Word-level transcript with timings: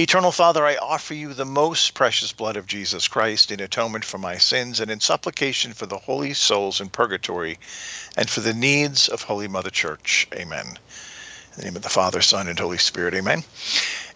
Eternal 0.00 0.30
Father, 0.30 0.64
I 0.64 0.76
offer 0.76 1.12
you 1.12 1.34
the 1.34 1.44
most 1.44 1.92
precious 1.92 2.32
blood 2.32 2.56
of 2.56 2.68
Jesus 2.68 3.08
Christ 3.08 3.50
in 3.50 3.58
atonement 3.58 4.04
for 4.04 4.16
my 4.16 4.38
sins 4.38 4.78
and 4.78 4.92
in 4.92 5.00
supplication 5.00 5.72
for 5.72 5.86
the 5.86 5.98
holy 5.98 6.34
souls 6.34 6.80
in 6.80 6.88
purgatory 6.88 7.58
and 8.16 8.30
for 8.30 8.38
the 8.38 8.54
needs 8.54 9.08
of 9.08 9.22
Holy 9.22 9.48
Mother 9.48 9.70
Church. 9.70 10.28
Amen. 10.32 10.66
In 10.68 11.56
the 11.56 11.64
name 11.64 11.74
of 11.74 11.82
the 11.82 11.88
Father, 11.88 12.22
Son, 12.22 12.46
and 12.46 12.56
Holy 12.56 12.78
Spirit. 12.78 13.12
Amen. 13.14 13.42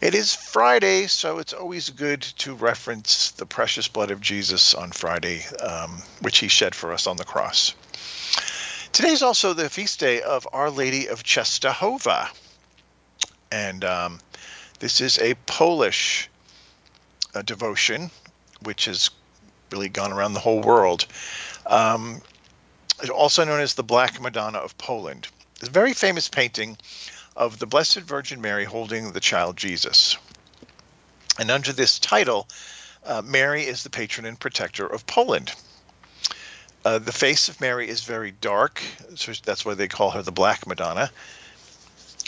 It 0.01 0.15
is 0.15 0.37
Friday, 0.37 1.09
so 1.09 1.41
it's 1.41 1.53
always 1.53 1.91
good 1.91 2.23
to 2.23 2.55
reference 2.55 3.33
the 3.33 3.47
precious 3.47 3.89
blood 3.89 4.13
of 4.13 4.21
Jesus 4.21 4.75
on 4.75 4.93
Friday, 4.93 5.45
um, 5.61 6.01
which 6.21 6.39
he 6.39 6.47
shed 6.47 6.77
for 6.77 6.93
us 6.93 7.09
on 7.09 7.17
the 7.17 7.25
cross. 7.25 7.75
Today 8.93 9.11
is 9.11 9.23
also 9.25 9.53
the 9.53 9.69
feast 9.69 9.99
day 9.99 10.23
of 10.23 10.47
Our 10.53 10.71
Lady 10.71 11.09
of 11.09 11.25
Czestochowa. 11.25 12.29
And 13.51 13.85
um, 13.85 14.21
this 14.83 15.01
is 15.01 15.17
a 15.21 15.35
Polish 15.47 16.29
uh, 17.37 17.43
devotion, 17.43 18.11
which 18.63 18.87
has 18.87 19.11
really 19.71 19.89
gone 19.89 20.13
around 20.13 20.33
the 20.33 20.41
whole 20.41 20.61
world. 20.61 21.07
Um, 21.67 22.21
also 23.15 23.45
known 23.45 23.61
as 23.61 23.75
the 23.75 23.85
Black 23.85 24.21
Madonna 24.21 24.59
of 24.59 24.77
Poland. 24.79 25.29
It's 25.61 25.69
a 25.69 25.71
very 25.71 25.93
famous 25.95 26.29
painting 26.29 26.77
of 27.37 27.61
the 27.61 27.67
Blessed 27.67 28.01
Virgin 28.01 28.41
Mary 28.41 28.65
holding 28.65 29.13
the 29.13 29.21
child 29.21 29.57
Jesus. 29.57 30.17
And 31.39 31.49
under 31.53 31.73
this 31.73 32.01
title, 32.01 32.49
uh, 33.07 33.23
Mary 33.25 33.63
is 33.63 33.85
the 33.85 33.91
patron 33.91 34.27
and 34.27 34.39
protector 34.39 34.85
of 34.85 35.07
Poland. 35.07 35.53
Uh, 36.85 36.99
the 36.99 37.13
face 37.13 37.49
of 37.49 37.61
Mary 37.61 37.89
is 37.89 38.03
very 38.03 38.33
dark, 38.33 38.83
so 39.15 39.33
that's 39.45 39.65
why 39.65 39.75
they 39.75 39.87
call 39.87 40.11
her 40.11 40.23
the 40.23 40.33
Black 40.33 40.67
Madonna. 40.67 41.09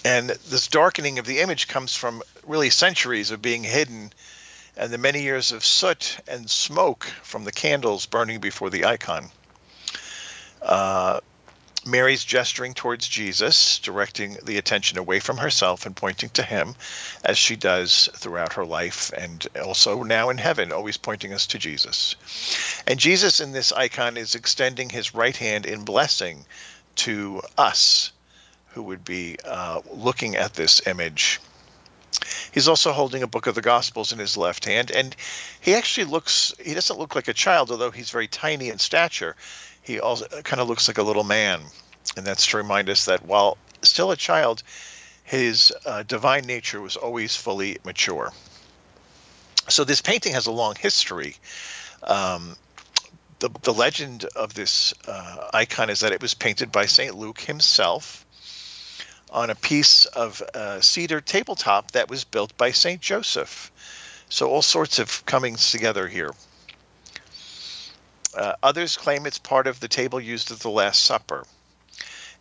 And 0.04 0.28
this 0.28 0.68
darkening 0.68 1.18
of 1.18 1.24
the 1.24 1.40
image 1.40 1.66
comes 1.66 1.94
from 1.94 2.22
really 2.46 2.70
centuries 2.70 3.30
of 3.30 3.40
being 3.40 3.64
hidden 3.64 4.12
and 4.76 4.92
the 4.92 4.98
many 4.98 5.22
years 5.22 5.50
of 5.52 5.64
soot 5.64 6.18
and 6.28 6.50
smoke 6.50 7.04
from 7.22 7.44
the 7.44 7.52
candles 7.52 8.06
burning 8.06 8.40
before 8.40 8.70
the 8.70 8.84
icon. 8.84 9.30
Uh, 10.60 11.20
Mary's 11.86 12.24
gesturing 12.24 12.72
towards 12.74 13.06
Jesus, 13.06 13.78
directing 13.78 14.38
the 14.42 14.56
attention 14.56 14.96
away 14.98 15.20
from 15.20 15.36
herself 15.36 15.84
and 15.84 15.94
pointing 15.94 16.30
to 16.30 16.42
him, 16.42 16.74
as 17.22 17.36
she 17.36 17.56
does 17.56 18.08
throughout 18.14 18.54
her 18.54 18.64
life 18.64 19.12
and 19.12 19.46
also 19.62 20.02
now 20.02 20.30
in 20.30 20.38
heaven, 20.38 20.72
always 20.72 20.96
pointing 20.96 21.34
us 21.34 21.46
to 21.48 21.58
Jesus. 21.58 22.16
And 22.86 22.98
Jesus 22.98 23.40
in 23.40 23.52
this 23.52 23.70
icon 23.72 24.16
is 24.16 24.34
extending 24.34 24.88
his 24.88 25.14
right 25.14 25.36
hand 25.36 25.66
in 25.66 25.84
blessing 25.84 26.46
to 26.96 27.42
us 27.58 28.12
who 28.74 28.82
would 28.82 29.04
be 29.04 29.36
uh, 29.44 29.80
looking 29.92 30.36
at 30.36 30.54
this 30.54 30.86
image. 30.86 31.40
He's 32.52 32.68
also 32.68 32.92
holding 32.92 33.22
a 33.22 33.26
book 33.26 33.46
of 33.46 33.54
the 33.54 33.62
Gospels 33.62 34.12
in 34.12 34.18
his 34.18 34.36
left 34.36 34.64
hand, 34.64 34.90
and 34.90 35.14
he 35.60 35.74
actually 35.74 36.04
looks, 36.04 36.54
he 36.62 36.74
doesn't 36.74 36.98
look 36.98 37.14
like 37.14 37.28
a 37.28 37.34
child, 37.34 37.70
although 37.70 37.90
he's 37.90 38.10
very 38.10 38.28
tiny 38.28 38.68
in 38.68 38.78
stature 38.78 39.34
he 39.84 40.00
also 40.00 40.26
kind 40.42 40.60
of 40.60 40.68
looks 40.68 40.88
like 40.88 40.98
a 40.98 41.02
little 41.02 41.24
man. 41.24 41.60
And 42.16 42.26
that's 42.26 42.46
to 42.48 42.56
remind 42.56 42.88
us 42.88 43.04
that 43.04 43.24
while 43.24 43.56
still 43.82 44.10
a 44.10 44.16
child, 44.16 44.62
his 45.22 45.72
uh, 45.86 46.02
divine 46.02 46.44
nature 46.44 46.80
was 46.80 46.96
always 46.96 47.36
fully 47.36 47.78
mature. 47.84 48.32
So 49.68 49.84
this 49.84 50.00
painting 50.00 50.32
has 50.32 50.46
a 50.46 50.52
long 50.52 50.74
history. 50.74 51.36
Um, 52.02 52.56
the, 53.38 53.50
the 53.62 53.72
legend 53.72 54.24
of 54.36 54.54
this 54.54 54.94
uh, 55.06 55.50
icon 55.52 55.90
is 55.90 56.00
that 56.00 56.12
it 56.12 56.22
was 56.22 56.34
painted 56.34 56.72
by 56.72 56.86
St. 56.86 57.14
Luke 57.14 57.40
himself 57.40 58.23
on 59.34 59.50
a 59.50 59.54
piece 59.56 60.06
of 60.06 60.40
uh, 60.54 60.80
cedar 60.80 61.20
tabletop 61.20 61.90
that 61.90 62.08
was 62.08 62.22
built 62.22 62.56
by 62.56 62.70
St. 62.70 63.00
Joseph. 63.00 63.72
So 64.28 64.48
all 64.48 64.62
sorts 64.62 65.00
of 65.00 65.26
comings 65.26 65.72
together 65.72 66.06
here. 66.06 66.30
Uh, 68.36 68.54
others 68.62 68.96
claim 68.96 69.26
it's 69.26 69.38
part 69.38 69.66
of 69.66 69.80
the 69.80 69.88
table 69.88 70.20
used 70.20 70.52
at 70.52 70.60
the 70.60 70.70
Last 70.70 71.02
Supper. 71.02 71.44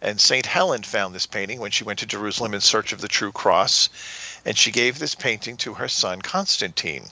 And 0.01 0.21
St. 0.21 0.45
Helen 0.45 0.83
found 0.83 1.15
this 1.15 1.25
painting 1.25 1.59
when 1.59 1.71
she 1.71 1.83
went 1.83 1.99
to 1.99 2.05
Jerusalem 2.05 2.53
in 2.53 2.61
search 2.61 2.93
of 2.93 3.01
the 3.01 3.07
true 3.07 3.31
cross, 3.31 3.89
and 4.45 4.57
she 4.57 4.71
gave 4.71 4.99
this 4.99 5.15
painting 5.15 5.57
to 5.57 5.75
her 5.75 5.87
son 5.87 6.21
Constantine. 6.21 7.05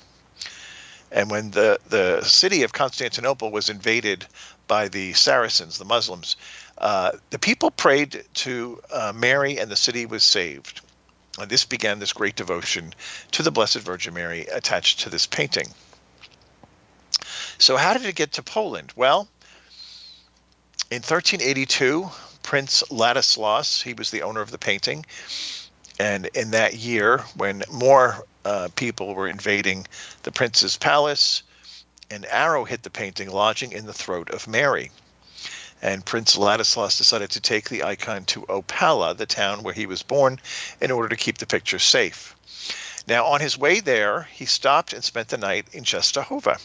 And 1.11 1.31
when 1.31 1.51
the, 1.51 1.79
the 1.87 2.21
city 2.23 2.63
of 2.63 2.71
Constantinople 2.71 3.51
was 3.51 3.69
invaded 3.69 4.27
by 4.71 4.87
the 4.87 5.11
Saracens, 5.11 5.77
the 5.77 5.83
Muslims, 5.83 6.37
uh, 6.77 7.11
the 7.29 7.37
people 7.37 7.71
prayed 7.71 8.23
to 8.35 8.81
uh, 8.89 9.11
Mary, 9.13 9.59
and 9.59 9.69
the 9.69 9.75
city 9.75 10.05
was 10.05 10.23
saved. 10.23 10.79
And 11.37 11.51
this 11.51 11.65
began 11.65 11.99
this 11.99 12.13
great 12.13 12.37
devotion 12.37 12.93
to 13.31 13.43
the 13.43 13.51
Blessed 13.51 13.79
Virgin 13.79 14.13
Mary 14.13 14.45
attached 14.45 15.01
to 15.01 15.09
this 15.09 15.27
painting. 15.27 15.67
So, 17.57 17.75
how 17.75 17.91
did 17.91 18.05
it 18.05 18.15
get 18.15 18.31
to 18.33 18.43
Poland? 18.43 18.93
Well, 18.95 19.27
in 20.89 21.01
1382, 21.01 22.09
Prince 22.41 22.81
Ladislaus, 22.89 23.81
he 23.81 23.93
was 23.93 24.09
the 24.09 24.21
owner 24.21 24.39
of 24.39 24.51
the 24.51 24.57
painting. 24.57 25.05
And 25.99 26.27
in 26.27 26.51
that 26.51 26.75
year, 26.75 27.17
when 27.35 27.63
more 27.69 28.25
uh, 28.45 28.69
people 28.77 29.15
were 29.15 29.27
invading 29.27 29.85
the 30.23 30.31
prince's 30.31 30.77
palace, 30.77 31.43
an 32.11 32.25
arrow 32.25 32.65
hit 32.65 32.83
the 32.83 32.89
painting, 32.89 33.29
lodging 33.29 33.71
in 33.71 33.85
the 33.85 33.93
throat 33.93 34.29
of 34.29 34.47
Mary. 34.47 34.91
And 35.81 36.05
Prince 36.05 36.37
Ladislaus 36.37 36.97
decided 36.97 37.31
to 37.31 37.39
take 37.39 37.69
the 37.69 37.83
icon 37.83 38.25
to 38.25 38.41
Opala, 38.43 39.17
the 39.17 39.25
town 39.25 39.63
where 39.63 39.73
he 39.73 39.85
was 39.85 40.03
born, 40.03 40.39
in 40.79 40.91
order 40.91 41.09
to 41.09 41.15
keep 41.15 41.39
the 41.39 41.47
picture 41.47 41.79
safe. 41.79 42.35
Now, 43.07 43.25
on 43.25 43.41
his 43.41 43.57
way 43.57 43.79
there, 43.79 44.27
he 44.31 44.45
stopped 44.45 44.93
and 44.93 45.03
spent 45.03 45.29
the 45.29 45.37
night 45.37 45.67
in 45.71 45.83
Czestochowa. 45.83 46.59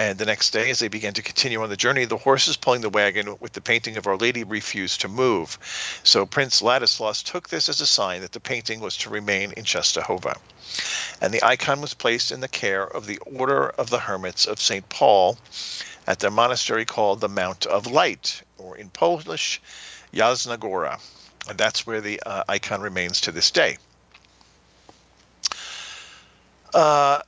And 0.00 0.16
the 0.16 0.24
next 0.24 0.52
day, 0.52 0.70
as 0.70 0.78
they 0.78 0.88
began 0.88 1.12
to 1.12 1.22
continue 1.22 1.62
on 1.62 1.68
the 1.68 1.76
journey, 1.76 2.06
the 2.06 2.16
horses 2.16 2.56
pulling 2.56 2.80
the 2.80 2.88
wagon 2.88 3.36
with 3.38 3.52
the 3.52 3.60
painting 3.60 3.98
of 3.98 4.06
Our 4.06 4.16
Lady 4.16 4.44
refused 4.44 5.02
to 5.02 5.08
move. 5.08 5.58
So 6.04 6.24
Prince 6.24 6.62
Ladislaus 6.62 7.22
took 7.22 7.50
this 7.50 7.68
as 7.68 7.82
a 7.82 7.86
sign 7.86 8.22
that 8.22 8.32
the 8.32 8.40
painting 8.40 8.80
was 8.80 8.96
to 8.96 9.10
remain 9.10 9.52
in 9.52 9.64
Czestochowa. 9.64 10.38
And 11.20 11.34
the 11.34 11.44
icon 11.44 11.82
was 11.82 11.92
placed 11.92 12.32
in 12.32 12.40
the 12.40 12.48
care 12.48 12.82
of 12.82 13.04
the 13.04 13.18
Order 13.18 13.68
of 13.68 13.90
the 13.90 13.98
Hermits 13.98 14.46
of 14.46 14.58
St. 14.58 14.88
Paul 14.88 15.36
at 16.06 16.18
their 16.18 16.30
monastery 16.30 16.86
called 16.86 17.20
the 17.20 17.28
Mount 17.28 17.66
of 17.66 17.86
Light, 17.86 18.40
or 18.56 18.78
in 18.78 18.88
Polish, 18.88 19.60
Jasna 20.14 20.58
Gora. 20.58 20.98
And 21.46 21.58
that's 21.58 21.86
where 21.86 22.00
the 22.00 22.22
uh, 22.24 22.44
icon 22.48 22.80
remains 22.80 23.20
to 23.20 23.32
this 23.32 23.50
day. 23.50 23.76
Uh, 26.72 27.20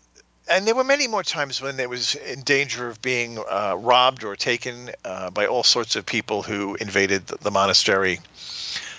and 0.53 0.67
there 0.67 0.75
were 0.75 0.85
many 0.85 1.09
more 1.09 1.23
times 1.23 1.63
when 1.63 1.81
it 1.81 1.89
was 1.89 2.15
in 2.15 2.43
danger 2.43 2.87
of 2.87 3.01
being 3.01 3.39
uh, 3.39 3.75
robbed 3.79 4.23
or 4.23 4.37
taken 4.37 4.91
uh, 5.03 5.31
by 5.31 5.47
all 5.47 5.63
sorts 5.63 5.97
of 5.97 6.05
people 6.05 6.43
who 6.43 6.75
invaded 6.75 7.27
the, 7.27 7.51
monastery. 7.51 8.21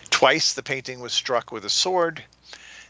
Twice 0.10 0.54
the 0.54 0.64
painting 0.64 1.00
was 1.00 1.14
struck 1.14 1.52
with 1.52 1.64
a 1.64 1.70
sword, 1.70 2.24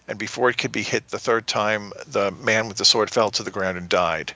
and 0.08 0.18
before 0.18 0.50
it 0.50 0.58
could 0.58 0.72
be 0.72 0.82
hit 0.82 1.10
the 1.10 1.20
third 1.20 1.46
time, 1.46 1.92
the 2.08 2.32
man 2.32 2.70
with 2.70 2.78
the 2.78 2.86
sword 2.86 3.10
fell 3.10 3.32
to 3.32 3.44
the 3.44 3.52
ground 3.52 3.78
and 3.78 3.90
died. 3.90 4.34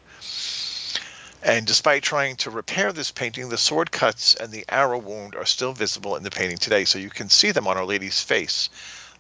And 1.42 1.66
despite 1.66 2.04
trying 2.04 2.36
to 2.38 2.50
repair 2.50 2.92
this 2.92 3.12
painting, 3.12 3.48
the 3.48 3.58
sword 3.58 3.92
cuts 3.92 4.36
and 4.36 4.52
the 4.52 4.66
arrow 4.68 4.98
wound 4.98 5.36
are 5.36 5.46
still 5.46 5.72
visible 5.72 6.18
in 6.18 6.24
the 6.24 6.32
painting 6.32 6.58
today. 6.58 6.84
So 6.84 7.00
you 7.00 7.10
can 7.10 7.30
see 7.30 7.52
them 7.52 7.66
on 7.66 7.78
Our 7.78 7.86
Lady's 7.86 8.22
face. 8.22 8.70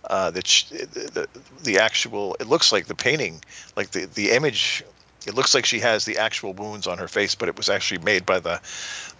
Uh, 0.04 0.32
the, 0.32 0.42
the, 1.14 1.28
the 1.64 1.80
actual 1.80 2.36
it 2.40 2.48
looks 2.48 2.72
like 2.72 2.86
the 2.86 2.96
painting 2.96 3.42
like 3.76 3.92
the 3.92 4.06
the 4.06 4.32
image 4.32 4.84
it 5.28 5.36
looks 5.36 5.54
like 5.54 5.66
she 5.66 5.80
has 5.80 6.06
the 6.06 6.18
actual 6.18 6.54
wounds 6.54 6.88
on 6.88 6.98
her 6.98 7.08
face 7.08 7.36
but 7.36 7.50
it 7.50 7.58
was 7.58 7.70
actually 7.70 8.00
made 8.00 8.26
by 8.26 8.40
the 8.40 8.60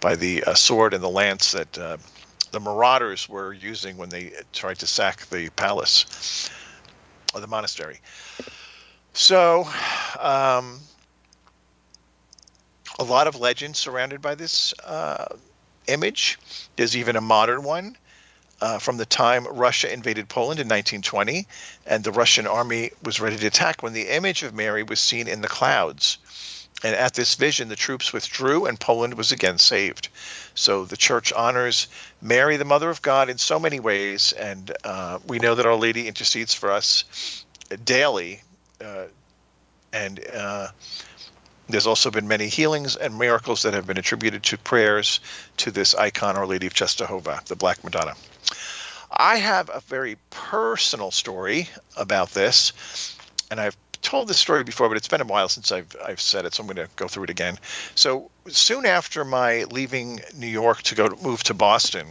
by 0.00 0.16
the 0.16 0.42
uh, 0.44 0.54
sword 0.54 0.94
and 0.94 1.02
the 1.02 1.08
lance 1.08 1.52
that 1.52 1.78
uh, 1.78 1.96
the 2.50 2.60
marauders 2.60 3.28
were 3.28 3.52
using 3.52 3.96
when 3.96 4.08
they 4.08 4.32
tried 4.52 4.78
to 4.78 4.86
sack 4.86 5.26
the 5.26 5.50
palace 5.50 6.50
or 7.34 7.40
the 7.40 7.46
monastery. 7.46 8.00
So 9.12 9.64
um, 10.18 10.80
a 12.98 13.04
lot 13.04 13.26
of 13.26 13.38
legends 13.38 13.78
surrounded 13.78 14.22
by 14.22 14.34
this 14.34 14.72
uh, 14.84 15.36
image. 15.86 16.38
There's 16.76 16.96
even 16.96 17.16
a 17.16 17.20
modern 17.20 17.62
one 17.62 17.96
uh, 18.60 18.78
from 18.78 18.96
the 18.96 19.06
time 19.06 19.46
Russia 19.46 19.92
invaded 19.92 20.28
Poland 20.28 20.60
in 20.60 20.66
1920 20.66 21.46
and 21.86 22.02
the 22.02 22.12
Russian 22.12 22.46
army 22.46 22.90
was 23.02 23.20
ready 23.20 23.36
to 23.36 23.46
attack 23.46 23.82
when 23.82 23.92
the 23.92 24.08
image 24.08 24.42
of 24.42 24.54
Mary 24.54 24.82
was 24.82 25.00
seen 25.00 25.28
in 25.28 25.40
the 25.40 25.48
clouds. 25.48 26.18
And 26.84 26.94
at 26.94 27.14
this 27.14 27.34
vision, 27.34 27.68
the 27.68 27.76
troops 27.76 28.12
withdrew 28.12 28.66
and 28.66 28.78
Poland 28.78 29.14
was 29.14 29.32
again 29.32 29.58
saved. 29.58 30.08
So 30.54 30.84
the 30.84 30.96
church 30.96 31.32
honors 31.32 31.88
Mary, 32.22 32.56
the 32.56 32.64
Mother 32.64 32.88
of 32.88 33.02
God, 33.02 33.28
in 33.28 33.38
so 33.38 33.58
many 33.58 33.80
ways. 33.80 34.32
And 34.32 34.72
uh, 34.84 35.18
we 35.26 35.40
know 35.40 35.56
that 35.56 35.66
Our 35.66 35.74
Lady 35.74 36.06
intercedes 36.06 36.54
for 36.54 36.70
us 36.70 37.44
daily. 37.84 38.42
Uh, 38.84 39.06
and 39.92 40.24
uh, 40.32 40.68
there's 41.68 41.86
also 41.86 42.10
been 42.10 42.28
many 42.28 42.46
healings 42.46 42.94
and 42.94 43.18
miracles 43.18 43.62
that 43.62 43.74
have 43.74 43.86
been 43.86 43.98
attributed 43.98 44.44
to 44.44 44.58
prayers 44.58 45.18
to 45.58 45.72
this 45.72 45.94
icon, 45.96 46.36
Our 46.36 46.46
Lady 46.46 46.68
of 46.68 46.74
Czestochowa, 46.74 47.44
the 47.44 47.56
Black 47.56 47.82
Madonna. 47.82 48.14
I 49.10 49.36
have 49.36 49.70
a 49.72 49.80
very 49.80 50.16
personal 50.30 51.10
story 51.10 51.68
about 51.96 52.30
this, 52.30 53.16
and 53.50 53.60
I've 53.60 53.76
told 54.02 54.28
this 54.28 54.38
story 54.38 54.64
before, 54.64 54.88
but 54.88 54.96
it's 54.96 55.08
been 55.08 55.20
a 55.20 55.24
while 55.24 55.48
since 55.48 55.72
I've 55.72 55.94
I've 56.04 56.20
said 56.20 56.44
it, 56.44 56.54
so 56.54 56.62
I'm 56.62 56.66
going 56.66 56.76
to 56.76 56.92
go 56.96 57.08
through 57.08 57.24
it 57.24 57.30
again. 57.30 57.58
So 57.94 58.30
soon 58.48 58.86
after 58.86 59.24
my 59.24 59.64
leaving 59.64 60.20
New 60.34 60.46
York 60.46 60.82
to 60.82 60.94
go 60.94 61.08
to 61.08 61.22
move 61.22 61.42
to 61.44 61.54
Boston, 61.54 62.06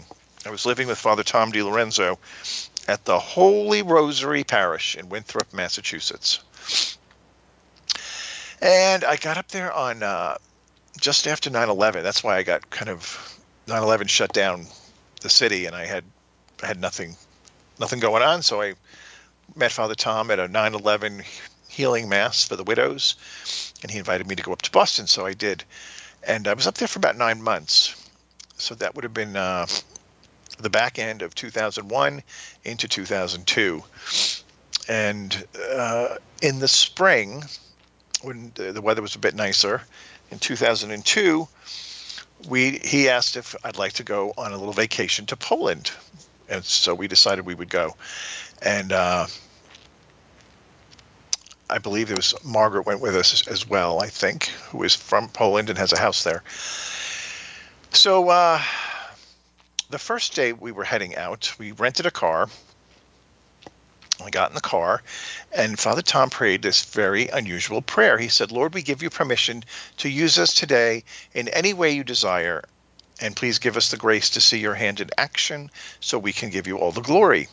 I 0.46 0.50
was 0.50 0.66
living 0.66 0.88
with 0.88 0.98
Father 0.98 1.24
Tom 1.24 1.52
DiLorenzo 1.52 2.18
at 2.88 3.06
the 3.06 3.20
Holy 3.20 3.82
Rosary 3.82 4.44
Parish 4.44 4.96
in 4.96 5.10
Winthrop, 5.10 5.54
Massachusetts. 5.54 6.40
And 8.62 9.04
I 9.04 9.18
got 9.18 9.38
up 9.38 9.50
there 9.50 9.72
on 9.72 10.04
uh, 10.04 10.38
just 11.00 11.28
after 11.28 11.50
9/11. 11.50 12.04
That's 12.04 12.24
why 12.24 12.38
I 12.38 12.44
got 12.44 12.70
kind 12.70 12.90
of 12.90 13.40
9/11 13.68 14.10
shut 14.10 14.34
down 14.34 14.66
the 15.22 15.30
city, 15.30 15.66
and 15.66 15.76
I 15.76 15.86
had 15.86 16.04
had 16.62 16.80
nothing 16.80 17.16
nothing 17.80 18.00
going 18.00 18.24
on. 18.24 18.42
So 18.42 18.62
I 18.62 18.74
met 19.56 19.72
Father 19.72 19.96
Tom 19.96 20.32
at 20.32 20.40
a 20.40 20.48
9/11 20.48 21.24
healing 21.68 22.10
mass 22.10 22.46
for 22.46 22.56
the 22.56 22.64
widows, 22.64 23.16
and 23.82 23.92
he 23.92 24.00
invited 24.00 24.28
me 24.28 24.36
to 24.36 24.44
go 24.44 24.54
up 24.54 24.62
to 24.64 24.72
Boston. 24.72 25.08
So 25.08 25.26
I 25.26 25.34
did, 25.34 25.64
and 26.24 26.48
I 26.48 26.54
was 26.54 26.68
up 26.68 26.76
there 26.76 26.88
for 26.88 27.00
about 27.00 27.18
nine 27.18 27.42
months. 27.42 27.96
So 28.58 28.74
that 28.76 28.96
would 28.96 29.04
have 29.04 29.14
been 29.14 29.36
uh, 29.36 29.68
the 30.60 30.70
back 30.70 30.98
end 30.98 31.22
of 31.22 31.36
2001 31.36 32.24
into 32.64 32.88
2002, 32.88 33.84
and 34.90 35.46
uh, 35.74 36.16
in 36.42 36.60
the 36.60 36.68
spring 36.68 37.44
when 38.24 38.52
the, 38.56 38.72
the 38.72 38.82
weather 38.82 39.04
was 39.04 39.14
a 39.14 39.20
bit 39.20 39.36
nicer 39.36 39.84
in 40.32 40.40
2002 40.40 41.48
we 42.48 42.80
he 42.84 43.10
asked 43.10 43.36
if 43.36 43.56
I'd 43.64 43.78
like 43.78 43.94
to 43.94 44.04
go 44.04 44.34
on 44.38 44.52
a 44.52 44.58
little 44.58 44.74
vacation 44.74 45.26
to 45.28 45.36
Poland, 45.36 45.92
and 46.50 46.64
so 46.64 46.94
we 46.94 47.08
decided 47.08 47.46
we 47.46 47.56
would 47.56 47.70
go. 47.70 47.96
And 48.62 48.92
uh, 48.92 49.28
I 51.70 51.78
believe 51.80 52.12
it 52.12 52.18
was 52.18 52.34
Margaret 52.44 52.86
went 52.86 53.02
with 53.02 53.16
us 53.16 53.48
as 53.48 53.68
well. 53.68 54.02
I 54.02 54.08
think 54.08 54.46
who 54.70 54.84
is 54.84 54.96
from 54.96 55.30
Poland 55.30 55.70
and 55.70 55.78
has 55.78 55.94
a 55.94 56.00
house 56.00 56.24
there. 56.24 56.44
So 57.92 58.30
uh, 58.30 58.62
the 59.90 60.00
first 60.00 60.36
day 60.36 60.54
we 60.54 60.72
were 60.72 60.84
heading 60.84 61.16
out, 61.16 61.54
we 61.58 61.72
rented 61.72 62.06
a 62.06 62.12
car 62.12 62.48
I 64.24 64.32
got 64.32 64.50
in 64.50 64.56
the 64.56 64.62
car, 64.62 65.04
and 65.52 65.78
Father 65.78 66.02
Tom 66.02 66.32
prayed 66.32 66.64
this 66.64 66.86
very 66.86 67.28
unusual 67.28 67.84
prayer. 67.84 68.18
He 68.18 68.30
said, 68.30 68.52
Lord, 68.52 68.74
we 68.74 68.82
give 68.82 69.04
you 69.04 69.12
permission 69.12 69.64
to 69.98 70.10
use 70.10 70.40
us 70.40 70.54
today 70.56 71.04
in 71.34 71.48
any 71.50 71.74
way 71.74 71.92
you 71.92 72.04
desire, 72.04 72.64
and 73.22 73.36
please 73.36 73.60
give 73.60 73.78
us 73.78 73.90
the 73.90 73.98
grace 73.98 74.30
to 74.32 74.42
see 74.42 74.60
your 74.60 74.76
hand 74.76 75.00
in 75.00 75.10
action 75.18 75.70
so 76.00 76.20
we 76.20 76.34
can 76.34 76.50
give 76.50 76.68
you 76.68 76.78
all 76.78 76.92
the 76.92 77.02
glory. 77.02 77.48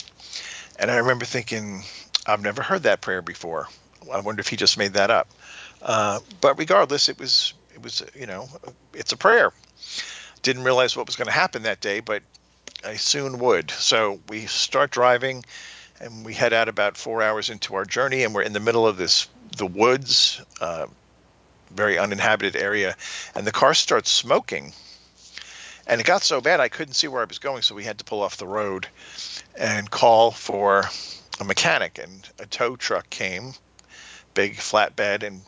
And 0.78 0.90
I 0.90 0.96
remember 0.96 1.24
thinking, 1.24 1.82
I've 2.26 2.42
never 2.42 2.62
heard 2.62 2.82
that 2.82 3.00
prayer 3.00 3.22
before. 3.22 3.68
I 4.12 4.20
wonder 4.20 4.40
if 4.40 4.48
he 4.48 4.56
just 4.56 4.78
made 4.78 4.94
that 4.94 5.10
up. 5.10 5.28
Uh, 5.82 6.20
but 6.40 6.58
regardless, 6.58 7.08
it 7.08 7.18
was 7.18 7.54
it 7.74 7.82
was 7.82 8.02
you 8.14 8.26
know 8.26 8.48
it's 8.92 9.12
a 9.12 9.16
prayer. 9.16 9.52
Didn't 10.42 10.64
realize 10.64 10.96
what 10.96 11.06
was 11.06 11.16
going 11.16 11.26
to 11.26 11.32
happen 11.32 11.62
that 11.62 11.80
day, 11.80 12.00
but 12.00 12.22
I 12.84 12.96
soon 12.96 13.38
would. 13.38 13.70
So 13.70 14.20
we 14.28 14.46
start 14.46 14.90
driving 14.90 15.44
and 16.00 16.24
we 16.24 16.34
head 16.34 16.52
out 16.52 16.68
about 16.68 16.96
four 16.96 17.22
hours 17.22 17.50
into 17.50 17.74
our 17.74 17.84
journey, 17.84 18.24
and 18.24 18.34
we're 18.34 18.42
in 18.42 18.52
the 18.52 18.60
middle 18.60 18.86
of 18.86 18.96
this 18.96 19.28
the 19.56 19.66
woods, 19.66 20.42
uh, 20.60 20.86
very 21.70 21.98
uninhabited 21.98 22.56
area, 22.56 22.96
and 23.34 23.46
the 23.46 23.52
car 23.52 23.74
starts 23.74 24.10
smoking. 24.10 24.72
And 25.86 26.00
it 26.00 26.06
got 26.06 26.22
so 26.22 26.40
bad 26.40 26.60
I 26.60 26.68
couldn't 26.68 26.94
see 26.94 27.08
where 27.08 27.22
I 27.22 27.26
was 27.26 27.38
going, 27.38 27.62
so 27.62 27.74
we 27.74 27.84
had 27.84 27.98
to 27.98 28.04
pull 28.04 28.22
off 28.22 28.36
the 28.36 28.46
road 28.46 28.88
and 29.56 29.90
call 29.90 30.30
for 30.30 30.84
a 31.40 31.44
mechanic. 31.44 31.98
And 32.02 32.28
a 32.38 32.46
tow 32.46 32.76
truck 32.76 33.10
came, 33.10 33.52
big 34.34 34.56
flatbed, 34.56 35.22
and 35.22 35.42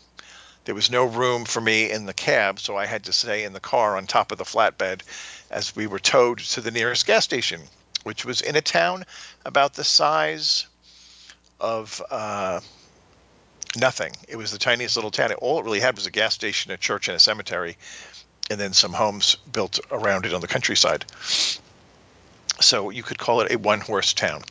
there 0.64 0.74
was 0.74 0.90
no 0.90 1.04
room 1.04 1.44
for 1.44 1.60
me 1.60 1.90
in 1.90 2.06
the 2.06 2.14
cab, 2.14 2.60
so 2.60 2.76
I 2.76 2.86
had 2.86 3.04
to 3.04 3.12
stay 3.12 3.44
in 3.44 3.52
the 3.52 3.60
car 3.60 3.96
on 3.96 4.06
top 4.06 4.32
of 4.32 4.38
the 4.38 4.44
flatbed 4.44 5.02
as 5.50 5.74
we 5.76 5.86
were 5.86 6.00
towed 6.00 6.38
to 6.38 6.60
the 6.60 6.70
nearest 6.70 7.06
gas 7.06 7.24
station 7.24 7.62
which 8.06 8.24
was 8.24 8.40
in 8.40 8.54
a 8.54 8.60
town 8.60 9.04
about 9.44 9.74
the 9.74 9.82
size 9.82 10.68
of 11.58 12.00
uh, 12.08 12.60
nothing. 13.76 14.12
It 14.28 14.36
was 14.36 14.52
the 14.52 14.58
tiniest 14.58 14.94
little 14.94 15.10
town. 15.10 15.32
All 15.32 15.58
it 15.58 15.64
really 15.64 15.80
had 15.80 15.96
was 15.96 16.06
a 16.06 16.12
gas 16.12 16.32
station, 16.32 16.70
a 16.70 16.76
church, 16.76 17.08
and 17.08 17.16
a 17.16 17.18
cemetery, 17.18 17.76
and 18.50 18.60
then 18.60 18.72
some 18.72 18.92
homes 18.92 19.36
built 19.52 19.80
around 19.90 20.26
it 20.26 20.34
on 20.34 20.40
the 20.40 20.46
countryside. 20.46 21.04
So 22.60 22.90
you 22.90 23.02
could 23.02 23.18
call 23.18 23.40
it 23.40 23.52
a 23.52 23.58
one 23.58 23.80
horse 23.80 24.12
town. 24.14 24.42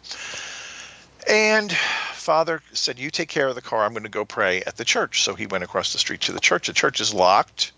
And 1.27 1.71
father 1.71 2.61
said, 2.73 2.99
You 2.99 3.09
take 3.09 3.29
care 3.29 3.47
of 3.47 3.55
the 3.55 3.61
car. 3.61 3.83
I'm 3.83 3.93
going 3.93 4.03
to 4.03 4.09
go 4.09 4.25
pray 4.25 4.61
at 4.63 4.77
the 4.77 4.85
church. 4.85 5.23
So 5.23 5.33
he 5.33 5.47
went 5.47 5.63
across 5.63 5.91
the 5.91 5.99
street 5.99 6.21
to 6.21 6.31
the 6.31 6.39
church. 6.39 6.67
The 6.67 6.73
church 6.73 6.99
is 6.99 7.13
locked. 7.13 7.71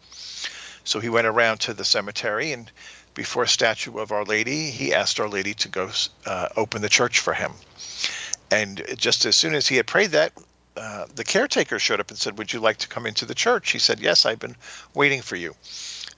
So 0.84 1.00
he 1.00 1.10
went 1.10 1.28
around 1.28 1.60
to 1.62 1.74
the 1.74 1.86
cemetery 1.86 2.52
and 2.52 2.72
before 3.14 3.44
a 3.44 3.48
statue 3.48 3.98
of 3.98 4.12
Our 4.12 4.24
Lady, 4.24 4.70
he 4.70 4.94
asked 4.94 5.20
Our 5.20 5.28
Lady 5.28 5.56
to 5.56 5.68
go 5.68 5.90
uh, 6.28 6.50
open 6.56 6.84
the 6.84 6.90
church 6.90 7.20
for 7.20 7.34
him. 7.34 7.52
And 8.52 8.84
just 8.96 9.26
as 9.26 9.36
soon 9.36 9.56
as 9.56 9.68
he 9.68 9.76
had 9.76 9.88
prayed 9.88 10.12
that, 10.12 10.34
uh, 10.78 11.08
the 11.16 11.24
caretaker 11.24 11.80
showed 11.80 12.00
up 12.00 12.10
and 12.10 12.18
said, 12.18 12.38
Would 12.38 12.54
you 12.54 12.60
like 12.60 12.78
to 12.78 12.88
come 12.88 13.08
into 13.08 13.26
the 13.26 13.34
church? 13.34 13.72
He 13.72 13.80
said, 13.80 14.00
Yes, 14.00 14.26
I've 14.26 14.40
been 14.40 14.56
waiting 14.94 15.24
for 15.24 15.36
you. 15.36 15.56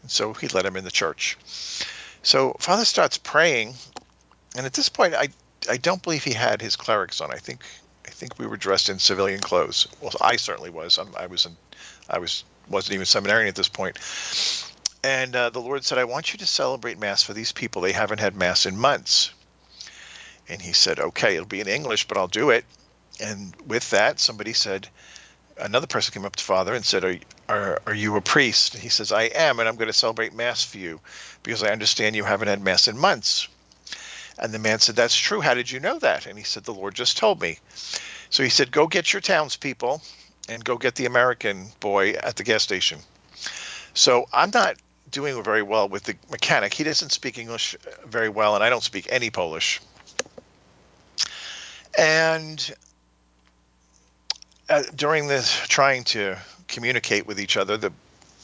And 0.01 0.11
so 0.11 0.33
he 0.33 0.47
let 0.47 0.65
him 0.65 0.75
in 0.75 0.83
the 0.83 0.91
church. 0.91 1.37
So 2.23 2.55
Father 2.59 2.85
starts 2.85 3.17
praying, 3.17 3.75
and 4.55 4.65
at 4.65 4.73
this 4.73 4.89
point, 4.89 5.13
I 5.13 5.29
I 5.69 5.77
don't 5.77 6.01
believe 6.01 6.23
he 6.23 6.33
had 6.33 6.61
his 6.61 6.75
clerics 6.75 7.21
on. 7.21 7.31
I 7.31 7.37
think 7.37 7.63
I 8.05 8.11
think 8.11 8.39
we 8.39 8.47
were 8.47 8.57
dressed 8.57 8.89
in 8.89 8.99
civilian 8.99 9.39
clothes. 9.39 9.87
Well, 10.01 10.13
I 10.21 10.35
certainly 10.35 10.69
was. 10.69 10.97
I'm, 10.97 11.13
I 11.17 11.27
was 11.27 11.45
in, 11.45 11.55
I 12.09 12.19
was 12.19 12.43
wasn't 12.69 12.93
even 12.95 13.05
seminarian 13.05 13.47
at 13.47 13.55
this 13.55 13.67
point. 13.67 13.97
And 15.03 15.35
uh, 15.35 15.49
the 15.49 15.61
Lord 15.61 15.85
said, 15.85 15.97
I 15.97 16.03
want 16.03 16.33
you 16.33 16.39
to 16.39 16.45
celebrate 16.45 16.99
Mass 16.99 17.23
for 17.23 17.33
these 17.33 17.51
people. 17.51 17.81
They 17.81 17.93
haven't 17.93 18.19
had 18.19 18.35
Mass 18.35 18.65
in 18.65 18.77
months. 18.77 19.31
And 20.47 20.61
he 20.61 20.73
said, 20.73 20.99
Okay, 20.99 21.35
it'll 21.35 21.47
be 21.47 21.61
in 21.61 21.67
English, 21.67 22.07
but 22.07 22.17
I'll 22.17 22.27
do 22.27 22.49
it. 22.49 22.65
And 23.21 23.55
with 23.65 23.89
that, 23.91 24.19
somebody 24.19 24.53
said, 24.53 24.87
another 25.59 25.87
person 25.87 26.13
came 26.13 26.25
up 26.25 26.35
to 26.35 26.43
Father 26.43 26.73
and 26.73 26.85
said, 26.85 27.03
Are, 27.03 27.17
are, 27.47 27.81
are 27.87 27.93
you 27.93 28.15
a 28.15 28.21
priest? 28.21 28.73
And 28.73 28.83
he 28.83 28.89
says, 28.89 29.11
I 29.11 29.23
am, 29.23 29.59
and 29.59 29.67
I'm 29.67 29.75
going 29.75 29.87
to 29.87 29.93
celebrate 29.93 30.33
Mass 30.33 30.63
for 30.63 30.77
you 30.77 30.99
because 31.43 31.63
I 31.63 31.71
understand 31.71 32.15
you 32.15 32.23
haven't 32.23 32.47
had 32.47 32.61
Mass 32.61 32.87
in 32.87 32.97
months. 32.97 33.47
And 34.37 34.53
the 34.53 34.59
man 34.59 34.79
said, 34.79 34.95
That's 34.95 35.15
true. 35.15 35.41
How 35.41 35.53
did 35.53 35.69
you 35.69 35.79
know 35.79 35.99
that? 35.99 36.25
And 36.25 36.37
he 36.37 36.43
said, 36.43 36.63
The 36.63 36.73
Lord 36.73 36.95
just 36.95 37.17
told 37.17 37.41
me. 37.41 37.59
So 38.29 38.43
he 38.43 38.49
said, 38.49 38.71
Go 38.71 38.87
get 38.87 39.11
your 39.13 39.21
townspeople 39.21 40.01
and 40.47 40.63
go 40.63 40.77
get 40.77 40.95
the 40.95 41.05
American 41.05 41.67
boy 41.79 42.11
at 42.11 42.35
the 42.35 42.43
gas 42.43 42.63
station. 42.63 42.99
So 43.93 44.27
I'm 44.33 44.51
not 44.53 44.77
doing 45.11 45.41
very 45.43 45.63
well 45.63 45.89
with 45.89 46.03
the 46.03 46.15
mechanic. 46.29 46.73
He 46.73 46.83
doesn't 46.83 47.11
speak 47.11 47.37
English 47.37 47.75
very 48.05 48.29
well, 48.29 48.55
and 48.55 48.63
I 48.63 48.69
don't 48.69 48.83
speak 48.83 49.07
any 49.09 49.29
Polish. 49.29 49.81
And 51.97 52.73
uh, 54.69 54.83
during 54.95 55.27
this 55.27 55.67
trying 55.67 56.03
to 56.05 56.37
communicate 56.67 57.25
with 57.25 57.39
each 57.39 57.57
other, 57.57 57.77
the 57.77 57.91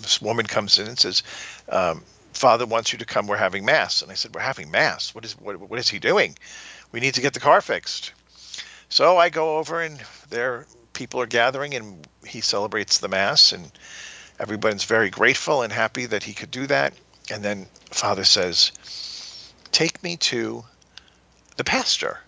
this 0.01 0.21
woman 0.21 0.45
comes 0.45 0.77
in 0.77 0.87
and 0.87 0.99
says, 0.99 1.23
um, 1.69 2.03
"Father 2.33 2.65
wants 2.65 2.91
you 2.91 2.99
to 2.99 3.05
come. 3.05 3.27
We're 3.27 3.37
having 3.37 3.65
mass." 3.65 4.01
And 4.01 4.11
I 4.11 4.15
said, 4.15 4.35
"We're 4.35 4.41
having 4.41 4.71
mass. 4.71 5.15
What 5.15 5.25
is 5.25 5.33
what, 5.33 5.59
what 5.59 5.79
is 5.79 5.89
he 5.89 5.99
doing? 5.99 6.37
We 6.91 6.99
need 6.99 7.13
to 7.15 7.21
get 7.21 7.33
the 7.33 7.39
car 7.39 7.61
fixed." 7.61 8.13
So 8.89 9.17
I 9.17 9.29
go 9.29 9.57
over, 9.57 9.81
and 9.81 9.99
there 10.29 10.67
people 10.93 11.21
are 11.21 11.25
gathering, 11.25 11.73
and 11.75 12.07
he 12.25 12.41
celebrates 12.41 12.99
the 12.99 13.07
mass 13.07 13.51
and 13.51 13.71
Everyone's 14.37 14.83
very 14.83 15.09
grateful 15.09 15.61
and 15.61 15.71
happy 15.71 16.05
that 16.07 16.23
he 16.23 16.33
could 16.33 16.51
do 16.51 16.67
that. 16.67 16.93
And 17.31 17.43
then 17.43 17.67
Father 17.91 18.25
says, 18.25 18.71
Take 19.71 20.03
me 20.03 20.17
to 20.17 20.63
the 21.55 21.63
pastor. 21.63 22.19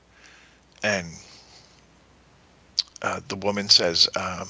And 0.83 1.07
uh, 3.01 3.19
the 3.27 3.35
woman 3.35 3.69
says, 3.69 4.09
um, 4.15 4.49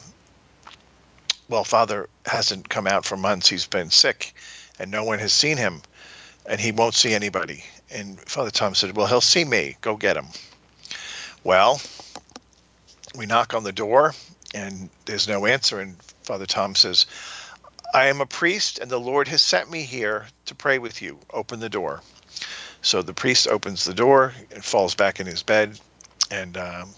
Well, 1.49 1.63
Father 1.63 2.09
hasn't 2.25 2.69
come 2.69 2.87
out 2.87 3.05
for 3.05 3.17
months. 3.17 3.49
He's 3.49 3.67
been 3.67 3.89
sick, 3.89 4.33
and 4.79 4.89
no 4.91 5.03
one 5.03 5.19
has 5.19 5.33
seen 5.33 5.57
him, 5.57 5.81
and 6.45 6.59
he 6.59 6.71
won't 6.71 6.95
see 6.95 7.13
anybody. 7.13 7.63
And 7.89 8.19
Father 8.21 8.51
Tom 8.51 8.75
said, 8.75 8.95
Well, 8.95 9.07
he'll 9.07 9.21
see 9.21 9.45
me. 9.45 9.77
Go 9.81 9.95
get 9.95 10.17
him. 10.17 10.27
Well, 11.43 11.81
we 13.15 13.25
knock 13.25 13.53
on 13.53 13.63
the 13.63 13.71
door, 13.71 14.13
and 14.53 14.89
there's 15.05 15.27
no 15.27 15.45
answer. 15.45 15.79
And 15.79 15.95
Father 16.23 16.45
Tom 16.45 16.75
says, 16.75 17.05
I 17.93 18.07
am 18.07 18.21
a 18.21 18.25
priest, 18.25 18.79
and 18.79 18.91
the 18.91 18.99
Lord 18.99 19.27
has 19.29 19.41
sent 19.41 19.71
me 19.71 19.83
here 19.83 20.27
to 20.45 20.55
pray 20.55 20.77
with 20.77 21.01
you. 21.01 21.19
Open 21.31 21.59
the 21.59 21.69
door. 21.69 22.01
So 22.81 23.01
the 23.01 23.13
priest 23.13 23.47
opens 23.47 23.85
the 23.85 23.93
door 23.93 24.33
and 24.51 24.63
falls 24.63 24.93
back 24.93 25.19
in 25.19 25.25
his 25.25 25.43
bed, 25.43 25.79
and 26.29 26.57
um, 26.57 26.89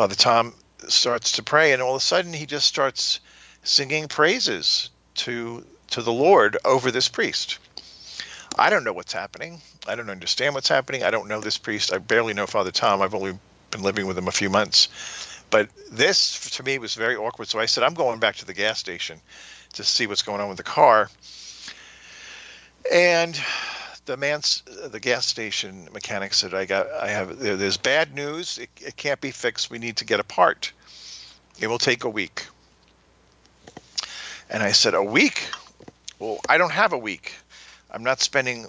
Father 0.00 0.14
Tom 0.14 0.54
starts 0.88 1.32
to 1.32 1.42
pray, 1.42 1.74
and 1.74 1.82
all 1.82 1.94
of 1.94 1.98
a 1.98 2.00
sudden 2.00 2.32
he 2.32 2.46
just 2.46 2.66
starts 2.66 3.20
singing 3.64 4.08
praises 4.08 4.88
to 5.16 5.62
to 5.90 6.00
the 6.00 6.10
Lord 6.10 6.56
over 6.64 6.90
this 6.90 7.06
priest. 7.06 7.58
I 8.58 8.70
don't 8.70 8.82
know 8.82 8.94
what's 8.94 9.12
happening. 9.12 9.60
I 9.86 9.96
don't 9.96 10.08
understand 10.08 10.54
what's 10.54 10.70
happening. 10.70 11.02
I 11.02 11.10
don't 11.10 11.28
know 11.28 11.42
this 11.42 11.58
priest. 11.58 11.92
I 11.92 11.98
barely 11.98 12.32
know 12.32 12.46
Father 12.46 12.70
Tom. 12.70 13.02
I've 13.02 13.14
only 13.14 13.38
been 13.70 13.82
living 13.82 14.06
with 14.06 14.16
him 14.16 14.26
a 14.26 14.32
few 14.32 14.48
months. 14.48 14.88
But 15.50 15.68
this, 15.92 16.48
to 16.52 16.62
me, 16.62 16.78
was 16.78 16.94
very 16.94 17.16
awkward. 17.16 17.48
So 17.48 17.58
I 17.58 17.66
said, 17.66 17.84
I'm 17.84 17.92
going 17.92 18.20
back 18.20 18.36
to 18.36 18.46
the 18.46 18.54
gas 18.54 18.78
station 18.78 19.20
to 19.74 19.84
see 19.84 20.06
what's 20.06 20.22
going 20.22 20.40
on 20.40 20.48
with 20.48 20.56
the 20.56 20.62
car. 20.62 21.10
And 22.90 23.38
the 24.10 24.16
man, 24.16 24.40
the 24.88 24.98
gas 24.98 25.24
station 25.24 25.88
mechanic 25.92 26.34
said, 26.34 26.52
"I 26.52 26.64
got, 26.64 26.90
I 26.90 27.10
have, 27.10 27.38
there's 27.38 27.76
bad 27.76 28.12
news. 28.12 28.58
It, 28.58 28.68
it 28.80 28.96
can't 28.96 29.20
be 29.20 29.30
fixed. 29.30 29.70
We 29.70 29.78
need 29.78 29.98
to 29.98 30.04
get 30.04 30.18
a 30.18 30.24
part. 30.24 30.72
It 31.60 31.68
will 31.68 31.78
take 31.78 32.02
a 32.02 32.08
week." 32.08 32.46
And 34.50 34.64
I 34.64 34.72
said, 34.72 34.94
"A 34.94 35.02
week? 35.02 35.46
Well, 36.18 36.40
I 36.48 36.58
don't 36.58 36.72
have 36.72 36.92
a 36.92 36.98
week. 36.98 37.34
I'm 37.88 38.02
not 38.02 38.20
spending 38.20 38.66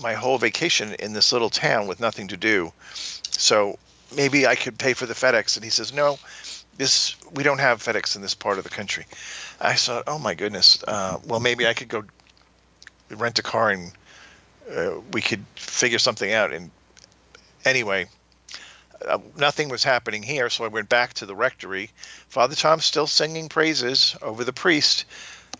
my 0.00 0.14
whole 0.14 0.38
vacation 0.38 0.94
in 1.00 1.12
this 1.12 1.32
little 1.32 1.50
town 1.50 1.88
with 1.88 1.98
nothing 1.98 2.28
to 2.28 2.36
do. 2.36 2.72
So 2.92 3.78
maybe 4.14 4.46
I 4.46 4.54
could 4.54 4.78
pay 4.78 4.94
for 4.94 5.06
the 5.06 5.14
FedEx." 5.14 5.56
And 5.56 5.64
he 5.64 5.70
says, 5.70 5.92
"No, 5.92 6.20
this 6.76 7.16
we 7.34 7.42
don't 7.42 7.60
have 7.60 7.82
FedEx 7.82 8.14
in 8.14 8.22
this 8.22 8.34
part 8.34 8.58
of 8.58 8.64
the 8.64 8.70
country." 8.70 9.06
I 9.60 9.74
thought, 9.74 10.04
"Oh 10.06 10.20
my 10.20 10.34
goodness. 10.34 10.84
Uh, 10.86 11.18
well, 11.26 11.40
maybe 11.40 11.66
I 11.66 11.74
could 11.74 11.88
go 11.88 12.04
rent 13.10 13.40
a 13.40 13.42
car 13.42 13.70
and 13.70 13.90
uh, 14.70 15.00
we 15.12 15.20
could 15.20 15.44
figure 15.56 15.98
something 15.98 16.32
out." 16.32 16.52
And 16.52 16.70
anyway. 17.64 18.08
Uh, 19.06 19.18
nothing 19.36 19.68
was 19.68 19.84
happening 19.84 20.22
here, 20.22 20.48
so 20.48 20.64
I 20.64 20.68
went 20.68 20.88
back 20.88 21.12
to 21.14 21.26
the 21.26 21.34
rectory. 21.34 21.90
Father 22.28 22.54
Tom's 22.54 22.86
still 22.86 23.06
singing 23.06 23.50
praises 23.50 24.16
over 24.22 24.44
the 24.44 24.52
priest. 24.52 25.04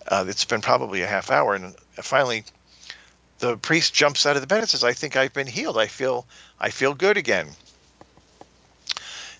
Uh, 0.09 0.25
it's 0.27 0.47
been 0.47 0.63
probably 0.63 1.03
a 1.03 1.07
half 1.07 1.31
hour, 1.31 1.55
and 1.55 1.75
finally, 1.97 2.45
the 3.41 3.59
priest 3.59 3.93
jumps 3.93 4.25
out 4.25 4.37
of 4.37 4.41
the 4.41 4.47
bed 4.47 4.61
and 4.61 4.69
says, 4.69 4.85
"I 4.85 4.95
think 4.95 5.17
I've 5.17 5.35
been 5.35 5.47
healed. 5.47 5.77
I 5.77 5.89
feel, 5.89 6.27
I 6.59 6.71
feel 6.71 6.95
good 6.95 7.19
again." 7.19 7.51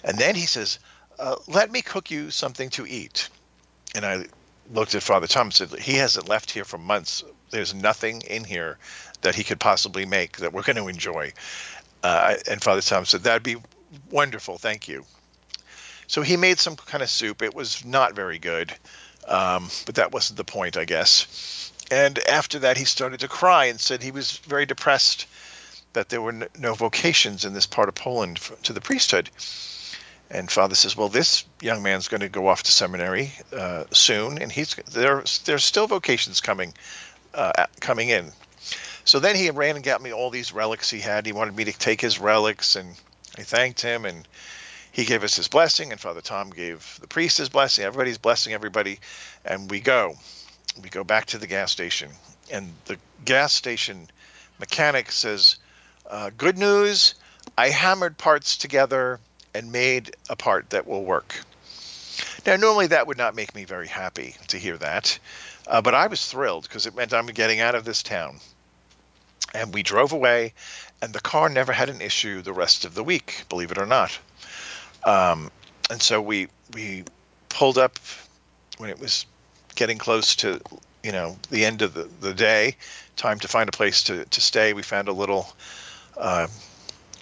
And 0.03 0.19
then 0.19 0.35
he 0.35 0.47
says, 0.47 0.79
uh, 1.19 1.37
"Let 1.47 1.71
me 1.71 1.81
cook 1.81 2.11
you 2.11 2.31
something 2.31 2.69
to 2.71 2.87
eat." 2.87 3.29
And 3.95 4.05
I 4.05 4.27
looked 4.73 4.95
at 4.95 5.03
Father 5.03 5.29
Tom 5.29 5.47
and 5.47 5.55
said, 5.55 5.73
"He 5.79 5.95
hasn't 5.95 6.29
left 6.29 6.51
here 6.51 6.65
for 6.65 6.79
months. 6.79 7.25
There's 7.55 7.73
nothing 7.73 8.23
in 8.23 8.43
here 8.43 8.79
that 9.21 9.37
he 9.37 9.45
could 9.45 9.61
possibly 9.61 10.05
make 10.05 10.39
that 10.39 10.53
we're 10.53 10.63
going 10.63 10.77
to 10.77 10.89
enjoy." 10.89 11.33
Uh, 12.03 12.35
and 12.51 12.61
Father 12.61 12.83
Tom 12.83 13.05
said, 13.05 13.23
"That'd 13.23 13.45
be 13.45 13.57
wonderful. 14.11 14.59
Thank 14.59 14.89
you." 14.89 15.07
So 16.09 16.23
he 16.23 16.37
made 16.37 16.59
some 16.59 16.75
kind 16.75 17.03
of 17.03 17.09
soup. 17.09 17.43
It 17.43 17.55
was 17.55 17.85
not 17.85 18.15
very 18.15 18.39
good, 18.39 18.75
um, 19.29 19.71
but 19.87 19.95
that 19.95 20.11
wasn't 20.11 20.37
the 20.37 20.45
point, 20.45 20.77
I 20.77 20.85
guess. 20.85 21.71
And 21.91 22.19
after 22.19 22.59
that, 22.59 22.77
he 22.77 22.85
started 22.85 23.21
to 23.21 23.29
cry 23.29 23.67
and 23.67 23.81
said 23.81 24.03
he 24.03 24.11
was 24.11 24.39
very 24.39 24.67
depressed 24.67 25.27
that 25.93 26.09
there 26.09 26.21
were 26.21 26.49
no 26.59 26.75
vocations 26.75 27.45
in 27.45 27.55
this 27.55 27.67
part 27.67 27.89
of 27.89 27.95
Poland 27.95 28.41
to 28.65 28.73
the 28.73 28.81
priesthood. 28.81 29.31
And 30.31 30.51
Father 30.51 30.75
says, 30.75 30.97
"Well, 30.97 31.09
this 31.09 31.45
young 31.61 31.83
man's 31.83 32.09
going 32.09 32.23
to 32.23 32.29
go 32.29 32.49
off 32.49 32.65
to 32.65 32.73
seminary 32.73 33.33
uh, 33.53 33.85
soon, 33.93 34.39
and 34.39 34.51
he's 34.51 34.75
there. 34.91 35.23
There's 35.45 35.65
still 35.65 35.87
vocations 35.87 36.41
coming, 36.41 36.75
uh, 37.35 37.67
coming 37.81 38.09
in." 38.09 38.33
So 39.05 39.21
then 39.21 39.37
he 39.37 39.51
ran 39.51 39.77
and 39.77 39.85
got 39.85 40.01
me 40.01 40.13
all 40.13 40.31
these 40.31 40.53
relics 40.53 40.89
he 40.89 41.01
had. 41.01 41.27
He 41.27 41.33
wanted 41.33 41.55
me 41.55 41.65
to 41.65 41.73
take 41.73 42.01
his 42.01 42.19
relics, 42.19 42.77
and 42.77 42.97
I 43.37 43.43
thanked 43.43 43.83
him, 43.83 44.07
and 44.07 44.27
he 44.93 45.05
gave 45.05 45.25
us 45.25 45.37
his 45.37 45.49
blessing, 45.49 45.93
and 45.93 46.01
Father 46.01 46.21
Tom 46.21 46.51
gave 46.51 46.99
the 47.01 47.07
priest 47.07 47.39
his 47.39 47.49
blessing. 47.49 47.85
Everybody's 47.85 48.19
blessing 48.19 48.55
everybody, 48.55 49.01
and 49.45 49.71
we 49.71 49.81
go. 49.81 50.17
We 50.83 50.89
go 50.89 51.05
back 51.05 51.27
to 51.27 51.39
the 51.39 51.47
gas 51.47 51.71
station, 51.71 52.11
and 52.51 52.73
the 52.87 52.99
gas 53.25 53.53
station 53.53 54.09
mechanic 54.59 55.13
says, 55.13 55.57
uh, 56.09 56.31
"Good 56.37 56.57
news! 56.57 57.15
I 57.59 57.69
hammered 57.69 58.17
parts 58.17 58.57
together 58.57 59.21
and 59.53 59.71
made 59.71 60.17
a 60.31 60.37
part 60.37 60.71
that 60.71 60.87
will 60.87 61.05
work." 61.05 61.35
Now, 62.47 62.57
normally 62.57 62.89
that 62.89 63.07
would 63.07 63.19
not 63.19 63.35
make 63.35 63.55
me 63.55 63.65
very 63.65 63.89
happy 63.89 64.37
to 64.49 64.59
hear 64.59 64.77
that, 64.79 65.19
uh, 65.67 65.81
but 65.83 65.95
I 65.95 66.07
was 66.07 66.27
thrilled 66.27 66.65
because 66.65 66.87
it 66.87 66.95
meant 66.95 67.13
I'm 67.13 67.27
getting 67.27 67.61
out 67.61 67.75
of 67.75 67.85
this 67.85 68.03
town. 68.03 68.39
And 69.55 69.73
we 69.73 69.83
drove 69.83 70.13
away, 70.13 70.53
and 71.01 71.13
the 71.13 71.21
car 71.21 71.49
never 71.49 71.73
had 71.73 71.89
an 71.89 72.01
issue 72.01 72.43
the 72.43 72.53
rest 72.53 72.85
of 72.85 72.95
the 72.95 73.05
week, 73.05 73.45
believe 73.49 73.71
it 73.71 73.79
or 73.79 73.87
not. 73.87 74.19
Um, 75.05 75.51
and 75.91 76.03
so 76.03 76.21
we 76.21 76.49
we 76.73 77.05
pulled 77.51 77.79
up 77.79 77.99
when 78.79 78.91
it 78.91 78.99
was 78.99 79.27
getting 79.77 79.99
close 79.99 80.35
to 80.37 80.61
you 81.03 81.13
know 81.13 81.37
the 81.51 81.65
end 81.65 81.83
of 81.83 81.95
the, 81.95 82.09
the 82.21 82.35
day, 82.35 82.77
time 83.17 83.39
to 83.41 83.49
find 83.49 83.69
a 83.69 83.73
place 83.73 84.03
to, 84.05 84.25
to 84.25 84.41
stay. 84.41 84.73
We 84.73 84.83
found 84.83 85.09
a 85.09 85.13
little 85.13 85.47
uh, 86.17 86.49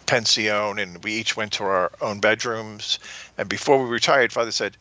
pension, 0.07 0.79
and 0.79 1.03
we 1.05 1.13
each 1.13 1.37
went 1.37 1.53
to 1.55 1.65
our 1.65 1.93
own 2.01 2.21
bedrooms. 2.21 2.99
And 3.37 3.49
before 3.49 3.83
we 3.83 3.91
retired, 3.91 4.33
Father 4.33 4.53
said, 4.53 4.77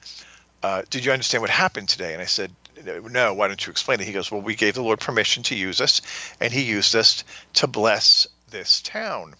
uh, 0.63 0.83
"Did 0.89 1.03
you 1.03 1.11
understand 1.11 1.41
what 1.41 1.49
happened 1.49 1.89
today?" 1.89 2.13
And 2.13 2.21
I 2.21 2.25
said, 2.25 2.51
"No. 2.85 3.33
Why 3.33 3.47
don't 3.47 3.65
you 3.65 3.71
explain 3.71 3.99
it?" 3.99 4.07
He 4.07 4.13
goes, 4.13 4.31
"Well, 4.31 4.41
we 4.41 4.55
gave 4.55 4.75
the 4.75 4.83
Lord 4.83 4.99
permission 4.99 5.43
to 5.43 5.55
use 5.55 5.81
us, 5.81 6.01
and 6.39 6.51
He 6.53 6.63
used 6.63 6.95
us 6.95 7.23
to 7.53 7.67
bless 7.67 8.27
this 8.49 8.81
town 8.81 9.35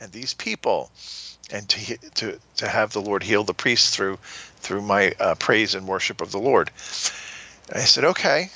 and 0.00 0.12
these 0.12 0.34
people." 0.34 0.90
and 1.52 1.68
to 1.68 1.96
to 2.14 2.40
to 2.56 2.68
have 2.68 2.92
the 2.92 3.00
Lord 3.00 3.22
heal 3.22 3.44
the 3.44 3.54
priest 3.54 3.94
through 3.94 4.18
through 4.58 4.82
my 4.82 5.12
uh, 5.18 5.34
praise 5.34 5.74
and 5.74 5.86
worship 5.86 6.20
of 6.20 6.32
the 6.32 6.38
Lord. 6.38 6.70
I 7.72 7.80
said, 7.80 8.04
okay, 8.04 8.50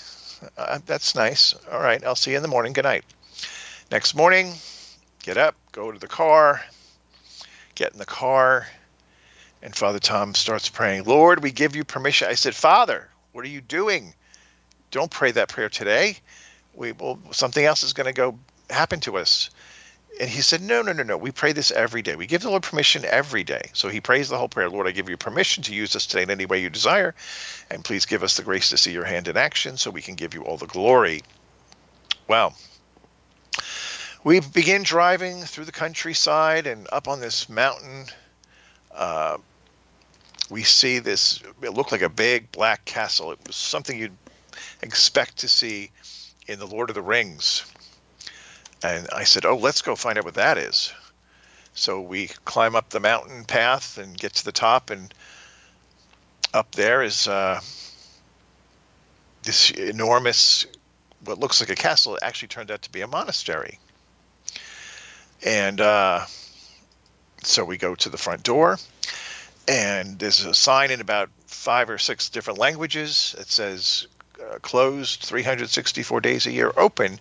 uh, 0.59 0.81
that's 0.87 1.15
nice. 1.15 1.55
All 1.71 1.81
right, 1.81 2.05
I'll 2.05 2.17
see 2.17 2.33
you 2.33 2.37
in 2.37 2.43
the 2.43 2.49
morning. 2.49 2.73
Good 2.73 2.85
night. 2.85 3.05
Next 3.91 4.15
morning, 4.15 4.53
get 5.23 5.37
up, 5.37 5.55
go 5.73 5.93
to 5.93 5.99
the 5.99 6.09
car, 6.09 6.63
get 7.75 7.93
in 7.93 7.99
the 7.99 8.07
car, 8.07 8.67
and 9.63 9.75
Father 9.75 9.99
Tom 9.99 10.35
starts 10.35 10.69
praying. 10.69 11.05
Lord, 11.05 11.43
we 11.43 11.53
give 11.53 11.77
you 11.77 11.85
permission. 11.85 12.29
I 12.29 12.35
said, 12.35 12.55
Father, 12.55 13.09
what 13.35 13.45
are 13.45 13.49
you 13.49 13.61
doing? 13.61 14.15
Don't 14.93 15.11
pray 15.11 15.33
that 15.33 15.49
prayer 15.49 15.69
today. 15.69 16.17
We 16.73 16.93
well, 16.93 17.19
something 17.33 17.65
else 17.65 17.83
is 17.83 17.93
going 17.93 18.07
to 18.07 18.13
go 18.13 18.39
happen 18.71 19.01
to 19.01 19.19
us. 19.19 19.51
And 20.21 20.31
he 20.31 20.41
said, 20.41 20.63
No, 20.63 20.83
no, 20.83 20.93
no, 20.93 21.03
no. 21.03 21.17
We 21.17 21.33
pray 21.33 21.53
this 21.53 21.73
every 21.73 22.01
day. 22.01 22.15
We 22.15 22.29
give 22.29 22.43
the 22.43 22.51
Lord 22.51 22.63
permission 22.63 23.05
every 23.05 23.43
day. 23.43 23.71
So 23.73 23.89
he 23.89 24.01
prays 24.01 24.29
the 24.29 24.39
whole 24.39 24.49
prayer 24.49 24.71
Lord, 24.71 24.87
I 24.87 24.93
give 24.93 25.09
you 25.09 25.17
permission 25.17 25.65
to 25.65 25.75
use 25.75 25.97
us 25.97 26.07
today 26.07 26.23
in 26.23 26.31
any 26.31 26.47
way 26.47 26.63
you 26.63 26.71
desire. 26.71 27.17
And 27.71 27.85
please 27.85 28.07
give 28.07 28.23
us 28.23 28.37
the 28.37 28.45
grace 28.45 28.71
to 28.71 28.77
see 28.77 28.93
your 28.93 29.05
hand 29.05 29.27
in 29.27 29.37
action 29.37 29.79
so 29.79 29.91
we 29.91 30.03
can 30.03 30.15
give 30.15 30.35
you 30.35 30.45
all 30.45 30.57
the 30.57 30.69
glory. 30.69 31.23
Well, 32.29 32.55
we 34.23 34.39
begin 34.39 34.85
driving 34.85 35.43
through 35.43 35.65
the 35.65 35.73
countryside 35.73 36.69
and 36.69 36.87
up 36.93 37.09
on 37.09 37.21
this 37.21 37.49
mountain. 37.49 38.07
Uh, 38.95 39.39
we 40.51 40.63
see 40.63 40.99
this, 40.99 41.43
it 41.63 41.71
looked 41.71 41.93
like 41.93 42.03
a 42.03 42.09
big 42.09 42.53
black 42.53 42.85
castle. 42.85 43.33
It 43.33 43.39
was 43.47 43.57
something 43.57 43.99
you'd 43.99 44.17
expect 44.83 45.39
to 45.39 45.49
see 45.49 45.91
in 46.47 46.59
The 46.59 46.67
Lord 46.67 46.91
of 46.91 46.95
the 46.95 47.03
Rings 47.03 47.65
and 48.85 49.09
I 49.11 49.25
said, 49.25 49.47
Oh, 49.47 49.57
let's 49.57 49.83
go 49.83 49.97
find 49.97 50.19
out 50.19 50.25
what 50.25 50.35
that 50.35 50.59
is. 50.59 50.93
So 51.75 52.01
we 52.03 52.29
climb 52.45 52.77
up 52.77 52.91
the 52.91 53.01
mountain 53.01 53.45
path 53.45 53.99
and 53.99 54.17
get 54.17 54.35
to 54.35 54.45
the 54.45 54.53
top, 54.53 54.91
and 54.91 55.13
up 56.53 56.71
there 56.73 57.03
is 57.03 57.27
uh, 57.27 57.61
this 59.43 59.71
enormous, 59.71 60.67
what 61.25 61.41
looks 61.41 61.61
like 61.61 61.71
a 61.71 61.75
castle. 61.75 62.15
It 62.17 62.23
actually 62.23 62.49
turned 62.49 62.71
out 62.71 62.83
to 62.83 62.93
be 62.93 63.01
a 63.01 63.09
monastery. 63.09 63.81
And 65.43 65.81
uh, 65.81 66.27
so 67.43 67.65
we 67.65 67.77
go 67.77 67.95
to 67.97 68.09
the 68.09 68.19
front 68.19 68.45
door, 68.45 68.79
and 69.67 70.19
there's 70.19 70.45
a 70.45 70.55
sign 70.55 70.91
in 70.91 71.01
about 71.01 71.31
five 71.47 71.91
or 71.91 71.99
six 71.99 72.29
different 72.29 72.59
languages. 72.59 73.35
It 73.39 73.51
says 73.51 74.07
uh, 74.41 74.59
closed 74.61 75.23
364 75.23 76.21
days 76.21 76.47
a 76.47 76.53
year, 76.53 76.73
open 76.77 77.19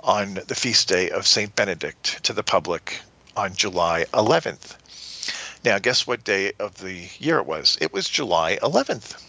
on 0.00 0.34
the 0.34 0.54
feast 0.54 0.88
day 0.88 1.10
of 1.10 1.26
St. 1.26 1.54
Benedict 1.54 2.22
to 2.24 2.32
the 2.32 2.42
public 2.42 3.00
on 3.36 3.54
July 3.54 4.04
11th. 4.12 4.76
Now, 5.64 5.78
guess 5.78 6.06
what 6.06 6.24
day 6.24 6.52
of 6.58 6.76
the 6.76 7.08
year 7.18 7.38
it 7.38 7.46
was? 7.46 7.78
It 7.80 7.92
was 7.92 8.08
July 8.08 8.58
11th. 8.62 9.20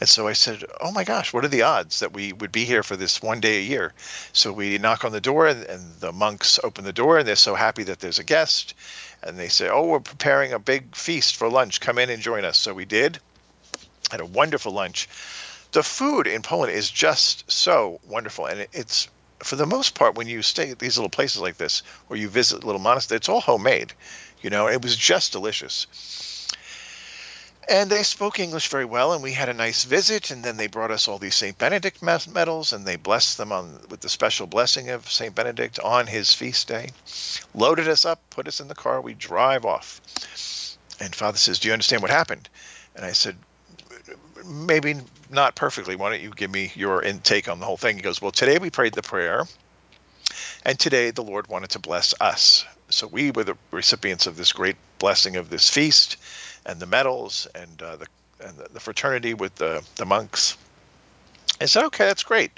And 0.00 0.08
so 0.08 0.26
I 0.26 0.32
said, 0.32 0.64
Oh 0.80 0.90
my 0.90 1.04
gosh, 1.04 1.32
what 1.32 1.44
are 1.44 1.48
the 1.48 1.62
odds 1.62 2.00
that 2.00 2.12
we 2.12 2.32
would 2.32 2.50
be 2.50 2.64
here 2.64 2.82
for 2.82 2.96
this 2.96 3.22
one 3.22 3.40
day 3.40 3.58
a 3.58 3.62
year? 3.62 3.92
So 4.32 4.52
we 4.52 4.78
knock 4.78 5.04
on 5.04 5.12
the 5.12 5.20
door, 5.20 5.46
and, 5.46 6.00
the 6.00 6.12
monks 6.12 6.58
open 6.64 6.84
the 6.84 6.92
door, 6.92 7.18
and 7.18 7.28
they're 7.28 7.36
so 7.36 7.54
happy 7.54 7.84
that 7.84 8.00
there's 8.00 8.18
a 8.18 8.24
guest. 8.24 8.74
And 9.26 9.38
they 9.38 9.48
say, 9.48 9.68
Oh, 9.68 9.86
we're 9.86 10.00
preparing 10.00 10.52
a 10.52 10.58
big 10.58 10.94
feast 10.94 11.36
for 11.36 11.48
lunch. 11.48 11.80
Come 11.80 11.98
in 11.98 12.10
and 12.10 12.22
join 12.22 12.44
us. 12.44 12.58
So 12.58 12.74
we 12.74 12.84
did. 12.84 13.18
Had 14.10 14.20
a 14.20 14.26
wonderful 14.26 14.72
lunch 14.72 15.08
the 15.74 15.82
food 15.82 16.28
in 16.28 16.40
Poland 16.40 16.72
is 16.72 16.88
just 16.88 17.50
so 17.50 18.00
wonderful, 18.06 18.46
and 18.46 18.66
it's 18.72 19.08
for 19.40 19.56
the 19.56 19.66
most 19.66 19.94
part 19.94 20.14
when 20.14 20.28
you 20.28 20.40
stay 20.40 20.70
at 20.70 20.78
these 20.78 20.96
little 20.96 21.10
places 21.10 21.40
like 21.40 21.56
this 21.56 21.82
or 22.08 22.16
you 22.16 22.28
visit 22.28 22.64
little 22.64 22.80
monasteries, 22.80 23.18
it's 23.18 23.28
all 23.28 23.40
homemade. 23.40 23.92
You 24.40 24.50
know, 24.50 24.68
it 24.68 24.82
was 24.82 24.96
just 24.96 25.32
delicious. 25.32 25.88
And 27.68 27.88
they 27.88 28.02
spoke 28.02 28.38
English 28.38 28.68
very 28.68 28.84
well, 28.84 29.12
and 29.12 29.22
we 29.22 29.32
had 29.32 29.48
a 29.48 29.54
nice 29.54 29.84
visit. 29.84 30.30
And 30.30 30.44
then 30.44 30.56
they 30.56 30.66
brought 30.66 30.90
us 30.90 31.08
all 31.08 31.18
these 31.18 31.34
Saint 31.34 31.56
Benedict 31.58 32.02
medals, 32.02 32.72
and 32.72 32.84
they 32.84 32.96
blessed 32.96 33.38
them 33.38 33.52
on 33.52 33.80
with 33.88 34.00
the 34.00 34.08
special 34.08 34.46
blessing 34.46 34.90
of 34.90 35.10
Saint 35.10 35.34
Benedict 35.34 35.78
on 35.80 36.06
his 36.06 36.34
feast 36.34 36.68
day. 36.68 36.90
Loaded 37.54 37.88
us 37.88 38.04
up, 38.04 38.20
put 38.30 38.48
us 38.48 38.60
in 38.60 38.68
the 38.68 38.74
car, 38.74 39.00
we 39.00 39.14
drive 39.14 39.64
off. 39.64 40.00
And 41.00 41.14
Father 41.14 41.38
says, 41.38 41.58
"Do 41.58 41.68
you 41.68 41.72
understand 41.72 42.02
what 42.02 42.10
happened?" 42.10 42.48
And 42.94 43.04
I 43.04 43.12
said, 43.12 43.36
"Maybe 44.44 44.96
not 45.30 45.56
perfectly. 45.56 45.96
Why 45.96 46.10
don't 46.10 46.22
you 46.22 46.30
give 46.30 46.50
me 46.50 46.70
your 46.74 47.02
intake 47.02 47.48
on 47.48 47.60
the 47.60 47.66
whole 47.66 47.76
thing?" 47.76 47.96
He 47.96 48.02
goes, 48.02 48.20
"Well, 48.20 48.30
today 48.30 48.58
we 48.58 48.70
prayed 48.70 48.92
the 48.92 49.02
prayer, 49.02 49.46
and 50.64 50.78
today 50.78 51.10
the 51.10 51.22
Lord 51.22 51.48
wanted 51.48 51.70
to 51.70 51.78
bless 51.78 52.14
us. 52.20 52.64
So 52.90 53.06
we 53.06 53.30
were 53.30 53.44
the 53.44 53.56
recipients 53.70 54.26
of 54.26 54.36
this 54.36 54.52
great 54.52 54.76
blessing 55.04 55.36
of 55.36 55.50
this 55.50 55.68
feast." 55.68 56.16
and 56.66 56.80
the 56.80 56.86
medals 56.86 57.46
and 57.54 57.82
uh, 57.82 57.96
the 57.96 58.06
and 58.40 58.58
the 58.72 58.80
fraternity 58.80 59.34
with 59.34 59.54
the 59.56 59.84
the 59.96 60.04
monks. 60.04 60.56
I 61.60 61.66
said, 61.66 61.84
okay, 61.86 62.04
that's 62.06 62.24
great. 62.24 62.50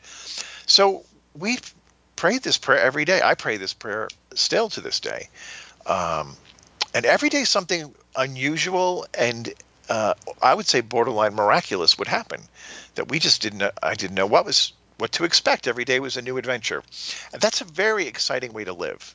So 0.67 1.05
we 1.35 1.59
prayed 2.17 2.43
this 2.43 2.59
prayer 2.59 2.81
every 2.81 3.05
day. 3.05 3.21
I 3.23 3.35
pray 3.35 3.57
this 3.57 3.75
prayer 3.75 4.09
still 4.35 4.69
to 4.71 4.81
this 4.81 5.01
day, 5.01 5.29
um, 5.87 6.37
and 6.95 7.05
every 7.05 7.29
day 7.29 7.45
something 7.45 7.95
unusual 8.17 9.07
and 9.19 9.53
uh, 9.89 10.15
I 10.43 10.55
would 10.55 10.67
say 10.67 10.81
borderline 10.81 11.35
miraculous 11.35 11.99
would 11.99 12.09
happen 12.09 12.41
that 12.95 13.09
we 13.09 13.19
just 13.19 13.43
didn't. 13.43 13.63
I 13.83 13.95
didn't 13.95 14.15
know 14.15 14.27
what 14.27 14.45
was 14.45 14.73
what 14.99 15.13
to 15.13 15.25
expect. 15.25 15.67
Every 15.67 15.85
day 15.85 16.01
was 16.01 16.17
a 16.17 16.23
new 16.23 16.39
adventure, 16.39 16.83
and 17.33 17.43
that's 17.43 17.61
a 17.61 17.65
very 17.65 18.07
exciting 18.07 18.53
way 18.53 18.65
to 18.65 18.73
live. 18.73 19.15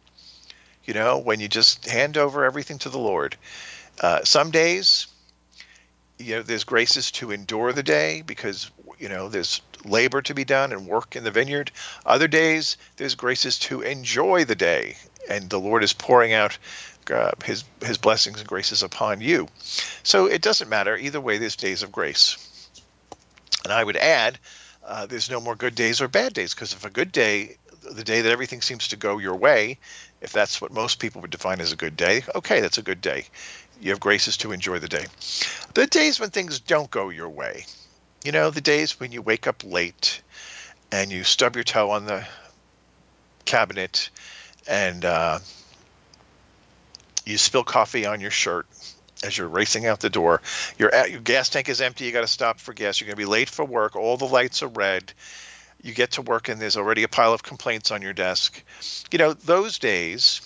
You 0.86 0.94
know, 0.94 1.20
when 1.20 1.40
you 1.40 1.48
just 1.48 1.88
hand 1.88 2.18
over 2.18 2.44
everything 2.44 2.80
to 2.80 2.90
the 2.90 2.98
Lord 2.98 3.38
uh, 4.00 4.24
some 4.24 4.52
days, 4.52 5.08
you 6.18 6.36
know, 6.36 6.42
there's 6.42 6.64
graces 6.64 7.12
to 7.12 7.32
endure 7.32 7.74
the 7.74 7.84
day 7.84 8.22
because 8.22 8.70
you 9.00 9.10
know 9.10 9.30
there's 9.30 9.62
labor 9.84 10.22
to 10.22 10.34
be 10.34 10.44
done 10.44 10.72
and 10.72 10.88
work 10.88 11.16
in 11.16 11.24
the 11.24 11.32
vineyard. 11.32 11.72
Other 12.06 12.28
days, 12.28 12.78
there's 12.98 13.16
graces 13.16 13.60
to 13.60 13.82
enjoy 13.82 14.46
the 14.46 14.56
day, 14.56 14.98
and 15.30 15.50
the 15.50 15.60
Lord 15.60 15.84
is 15.84 15.94
pouring 15.94 16.34
out 16.34 16.58
uh, 17.12 17.32
His 17.44 17.64
His 17.84 17.98
blessings 17.98 18.40
and 18.40 18.48
graces 18.48 18.84
upon 18.84 19.22
you. 19.22 19.48
So 20.04 20.28
it 20.28 20.42
doesn't 20.42 20.70
matter 20.70 20.96
either 20.96 21.22
way. 21.22 21.38
There's 21.38 21.56
days 21.56 21.84
of 21.84 21.92
grace, 21.92 22.70
and 23.64 23.74
I 23.74 23.84
would 23.84 23.98
add, 23.98 24.40
uh, 24.86 25.06
there's 25.08 25.30
no 25.30 25.40
more 25.40 25.56
good 25.56 25.76
days 25.76 26.02
or 26.02 26.08
bad 26.08 26.34
days 26.34 26.54
because 26.54 26.74
if 26.74 26.86
a 26.86 26.90
good 26.90 27.12
day, 27.12 27.58
the 27.92 28.04
day 28.04 28.22
that 28.22 28.32
everything 28.32 28.62
seems 28.62 28.90
to 28.90 28.96
go 28.96 29.18
your 29.18 29.36
way, 29.36 29.80
if 30.22 30.32
that's 30.32 30.62
what 30.62 30.72
most 30.72 31.00
people 31.00 31.22
would 31.22 31.32
define 31.32 31.60
as 31.62 31.72
a 31.72 31.76
good 31.76 31.98
day, 31.98 32.24
okay, 32.36 32.62
that's 32.62 32.78
a 32.78 32.84
good 32.84 33.02
day 33.02 33.26
you 33.82 33.90
have 33.90 34.00
graces 34.00 34.38
to 34.38 34.52
enjoy 34.52 34.80
the 34.80 34.88
day. 34.88 35.06
The 35.74 35.88
days 35.88 36.20
when 36.20 36.30
things 36.30 36.60
don't 36.60 36.90
go 36.92 37.10
your 37.10 37.30
way, 37.30 37.66
you 38.24 38.32
know, 38.32 38.52
the 38.52 38.62
days 38.62 39.00
when 39.00 39.12
you 39.12 39.22
wake 39.22 39.48
up 39.48 39.64
late 39.66 40.22
and 40.92 41.12
you 41.12 41.24
stub 41.24 41.56
your 41.56 41.64
toe 41.64 41.90
on 41.90 42.06
the 42.06 42.26
cabinet 43.46 44.10
and 44.68 45.04
uh, 45.04 45.40
you 47.26 47.38
spill 47.38 47.64
coffee 47.64 48.06
on 48.06 48.22
your 48.22 48.32
shirt 48.32 48.68
as 49.24 49.38
you're 49.38 49.48
racing 49.48 49.88
out 49.88 50.00
the 50.00 50.10
door. 50.10 50.42
Your, 50.78 50.92
your 51.08 51.22
gas 51.22 51.50
tank 51.50 51.68
is 51.68 51.82
empty. 51.82 52.06
You 52.06 52.12
got 52.12 52.22
to 52.22 52.28
stop 52.28 52.60
for 52.60 52.74
gas. 52.74 53.00
You're 53.00 53.08
going 53.08 53.16
to 53.16 53.22
be 53.24 53.26
late 53.26 53.50
for 53.50 53.66
work. 53.66 53.96
All 53.96 54.18
the 54.18 54.26
lights 54.26 54.62
are 54.62 54.68
red. 54.68 55.12
You 55.84 55.94
get 55.94 56.12
to 56.12 56.22
work 56.22 56.50
and 56.50 56.62
there's 56.62 56.78
already 56.78 57.04
a 57.04 57.08
pile 57.08 57.34
of 57.34 57.44
complaints 57.44 57.92
on 57.92 58.02
your 58.02 58.14
desk. 58.14 58.64
You 59.12 59.18
know, 59.18 59.34
those 59.34 59.80
days 59.80 60.42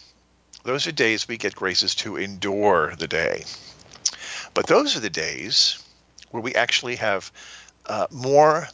those 0.66 0.88
are 0.88 0.92
days 0.92 1.28
we 1.28 1.38
get 1.38 1.56
graces 1.56 1.94
to 1.96 2.18
endure 2.18 2.96
the 2.98 3.08
day. 3.08 3.46
But 4.56 4.66
those 4.66 4.98
are 4.98 5.00
the 5.00 5.12
days 5.12 5.78
where 6.32 6.42
we 6.42 6.56
actually 6.56 6.96
have 6.96 7.32
uh, 7.86 8.08
more, 8.12 8.68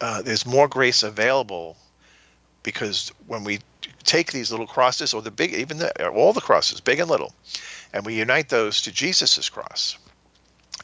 uh, 0.00 0.22
there's 0.22 0.46
more 0.46 0.66
grace 0.66 1.02
available 1.02 1.76
because 2.62 3.12
when 3.26 3.44
we 3.44 3.60
take 4.04 4.32
these 4.32 4.50
little 4.50 4.66
crosses 4.66 5.12
or 5.12 5.20
the 5.20 5.30
big, 5.30 5.52
even 5.52 5.76
the, 5.76 6.08
all 6.08 6.32
the 6.32 6.40
crosses, 6.40 6.80
big 6.80 7.00
and 7.00 7.10
little, 7.10 7.34
and 7.92 8.06
we 8.06 8.14
unite 8.14 8.48
those 8.48 8.80
to 8.82 8.90
Jesus's 8.90 9.50
cross, 9.50 9.98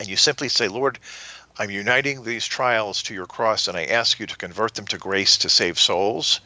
and 0.00 0.08
you 0.08 0.16
simply 0.16 0.50
say, 0.50 0.68
Lord, 0.68 0.98
I'm 1.58 1.70
uniting 1.70 2.24
these 2.24 2.46
trials 2.46 3.02
to 3.04 3.14
your 3.14 3.26
cross 3.26 3.68
and 3.68 3.76
I 3.76 3.84
ask 3.84 4.18
you 4.18 4.26
to 4.26 4.36
convert 4.36 4.74
them 4.74 4.86
to 4.86 4.98
grace 4.98 5.36
to 5.38 5.50
save 5.50 5.78
souls. 5.78 6.40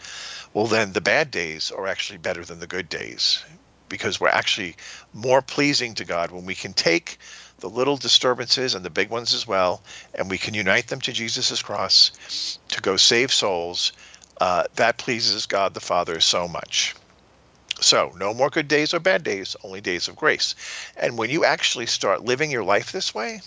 Well, 0.52 0.66
then 0.66 0.92
the 0.92 1.00
bad 1.00 1.30
days 1.30 1.70
are 1.70 1.86
actually 1.86 2.18
better 2.18 2.44
than 2.44 2.58
the 2.58 2.66
good 2.66 2.88
days 2.88 3.44
because 3.88 4.20
we're 4.20 4.28
actually 4.28 4.76
more 5.12 5.42
pleasing 5.42 5.94
to 5.94 6.04
God 6.04 6.30
when 6.30 6.44
we 6.44 6.54
can 6.54 6.72
take 6.72 7.18
the 7.58 7.70
little 7.70 7.96
disturbances 7.96 8.74
and 8.74 8.84
the 8.84 8.90
big 8.90 9.08
ones 9.08 9.32
as 9.32 9.46
well, 9.46 9.82
and 10.14 10.28
we 10.28 10.38
can 10.38 10.54
unite 10.54 10.88
them 10.88 11.00
to 11.00 11.12
Jesus' 11.12 11.62
cross 11.62 12.58
to 12.68 12.80
go 12.82 12.96
save 12.96 13.32
souls. 13.32 13.92
Uh, 14.40 14.64
that 14.74 14.98
pleases 14.98 15.46
God 15.46 15.72
the 15.72 15.80
Father 15.80 16.20
so 16.20 16.46
much. 16.46 16.94
So, 17.80 18.12
no 18.16 18.34
more 18.34 18.50
good 18.50 18.68
days 18.68 18.92
or 18.92 19.00
bad 19.00 19.22
days, 19.22 19.56
only 19.62 19.80
days 19.80 20.08
of 20.08 20.16
grace. 20.16 20.54
And 20.96 21.16
when 21.16 21.30
you 21.30 21.44
actually 21.44 21.86
start 21.86 22.24
living 22.24 22.50
your 22.50 22.64
life 22.64 22.92
this 22.92 23.14
way, 23.14 23.40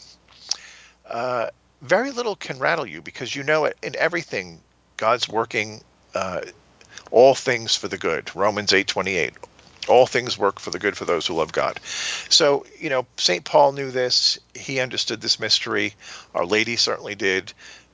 uh, 1.09 1.47
very 1.81 2.11
little 2.11 2.35
can 2.35 2.59
rattle 2.59 2.85
you 2.85 3.01
because 3.01 3.35
you 3.35 3.43
know 3.43 3.65
it 3.65 3.77
in 3.81 3.95
everything 3.95 4.59
God's 4.97 5.27
working 5.27 5.81
uh, 6.13 6.41
all 7.11 7.35
things 7.35 7.75
for 7.75 7.87
the 7.87 7.97
good. 7.97 8.35
Romans 8.35 8.71
8:28 8.71 9.33
all 9.87 10.05
things 10.05 10.37
work 10.37 10.59
for 10.59 10.69
the 10.69 10.79
good 10.79 10.95
for 10.95 11.05
those 11.05 11.25
who 11.25 11.33
love 11.33 11.51
God. 11.51 11.79
So, 12.29 12.65
you 12.79 12.89
know, 12.89 13.05
St. 13.17 13.43
Paul 13.43 13.71
knew 13.71 13.91
this. 13.91 14.37
He 14.53 14.79
understood 14.79 15.19
this 15.19 15.39
mystery. 15.39 15.95
Our 16.35 16.45
Lady 16.45 16.75
certainly 16.75 17.15
did. 17.15 17.51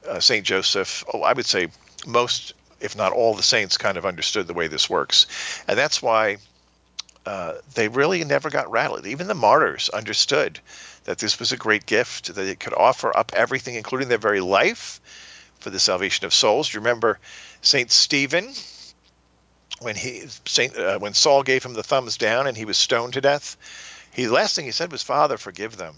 Uh, 0.07 0.19
St. 0.19 0.45
Joseph, 0.45 1.03
oh, 1.13 1.21
I 1.21 1.33
would 1.33 1.45
say 1.45 1.69
most, 2.05 2.53
if 2.81 2.95
not 2.95 3.13
all, 3.13 3.33
the 3.33 3.43
saints 3.43 3.77
kind 3.77 3.97
of 3.97 4.05
understood 4.05 4.45
the 4.45 4.53
way 4.53 4.67
this 4.67 4.89
works. 4.89 5.25
And 5.67 5.77
that's 5.77 6.01
why 6.01 6.37
uh, 7.25 7.53
they 7.73 7.87
really 7.87 8.23
never 8.23 8.49
got 8.49 8.69
rattled. 8.69 9.07
Even 9.07 9.27
the 9.27 9.33
martyrs 9.33 9.89
understood 9.89 10.59
that 11.05 11.19
this 11.19 11.39
was 11.39 11.51
a 11.51 11.57
great 11.57 11.85
gift, 11.85 12.35
that 12.35 12.47
it 12.47 12.59
could 12.59 12.73
offer 12.73 13.15
up 13.15 13.31
everything, 13.33 13.75
including 13.75 14.09
their 14.09 14.17
very 14.17 14.41
life, 14.41 14.99
for 15.59 15.69
the 15.69 15.79
salvation 15.79 16.25
of 16.25 16.33
souls. 16.33 16.73
You 16.73 16.79
remember 16.79 17.19
St. 17.61 17.91
Stephen, 17.91 18.53
when 19.79 19.95
he 19.95 20.23
Saint 20.45 20.77
uh, 20.77 20.99
when 20.99 21.13
Saul 21.13 21.43
gave 21.43 21.63
him 21.63 21.73
the 21.73 21.83
thumbs 21.83 22.17
down 22.17 22.47
and 22.47 22.55
he 22.55 22.65
was 22.65 22.77
stoned 22.77 23.13
to 23.13 23.21
death, 23.21 23.57
he 24.11 24.25
the 24.25 24.33
last 24.33 24.55
thing 24.55 24.65
he 24.65 24.71
said 24.71 24.91
was, 24.91 25.03
"Father, 25.03 25.37
forgive 25.37 25.77
them, 25.77 25.95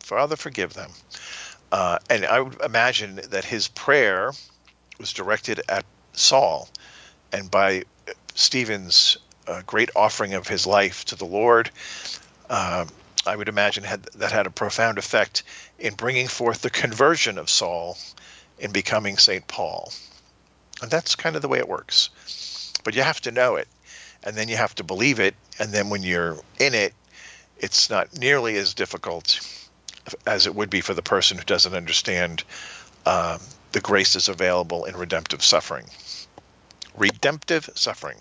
Father, 0.00 0.36
forgive 0.36 0.74
them." 0.74 0.90
Uh, 1.70 1.98
and 2.08 2.24
I 2.24 2.40
would 2.40 2.60
imagine 2.62 3.20
that 3.30 3.44
his 3.44 3.68
prayer 3.68 4.32
was 4.98 5.12
directed 5.12 5.60
at 5.68 5.84
Saul, 6.12 6.68
and 7.32 7.50
by 7.50 7.84
Stephen's 8.34 9.18
uh, 9.46 9.62
great 9.66 9.90
offering 9.96 10.34
of 10.34 10.46
his 10.46 10.66
life 10.66 11.04
to 11.06 11.16
the 11.16 11.24
Lord, 11.24 11.70
uh, 12.48 12.86
I 13.26 13.36
would 13.36 13.48
imagine 13.48 13.84
had 13.84 14.04
that 14.14 14.32
had 14.32 14.46
a 14.46 14.50
profound 14.50 14.98
effect 14.98 15.42
in 15.78 15.94
bringing 15.94 16.28
forth 16.28 16.62
the 16.62 16.70
conversion 16.70 17.38
of 17.38 17.50
Saul 17.50 17.98
in 18.58 18.72
becoming 18.72 19.18
Saint 19.18 19.46
Paul. 19.46 19.92
And 20.80 20.90
that's 20.90 21.16
kind 21.16 21.36
of 21.36 21.42
the 21.42 21.48
way 21.48 21.58
it 21.58 21.68
works. 21.68 22.72
But 22.84 22.94
you 22.94 23.02
have 23.02 23.20
to 23.22 23.30
know 23.30 23.56
it 23.56 23.68
and 24.22 24.36
then 24.36 24.48
you 24.48 24.56
have 24.56 24.74
to 24.76 24.84
believe 24.84 25.20
it 25.20 25.34
and 25.58 25.72
then 25.72 25.90
when 25.90 26.02
you're 26.02 26.36
in 26.58 26.74
it 26.74 26.94
it's 27.58 27.90
not 27.90 28.16
nearly 28.16 28.56
as 28.56 28.74
difficult 28.74 29.40
as 30.26 30.46
it 30.46 30.54
would 30.54 30.70
be 30.70 30.80
for 30.80 30.94
the 30.94 31.02
person 31.02 31.36
who 31.36 31.44
doesn't 31.44 31.74
understand 31.74 32.44
um, 33.04 33.38
the 33.72 33.80
graces 33.80 34.28
available 34.28 34.84
in 34.84 34.96
redemptive 34.96 35.42
suffering. 35.42 35.84
Redemptive 36.96 37.68
suffering. 37.74 38.18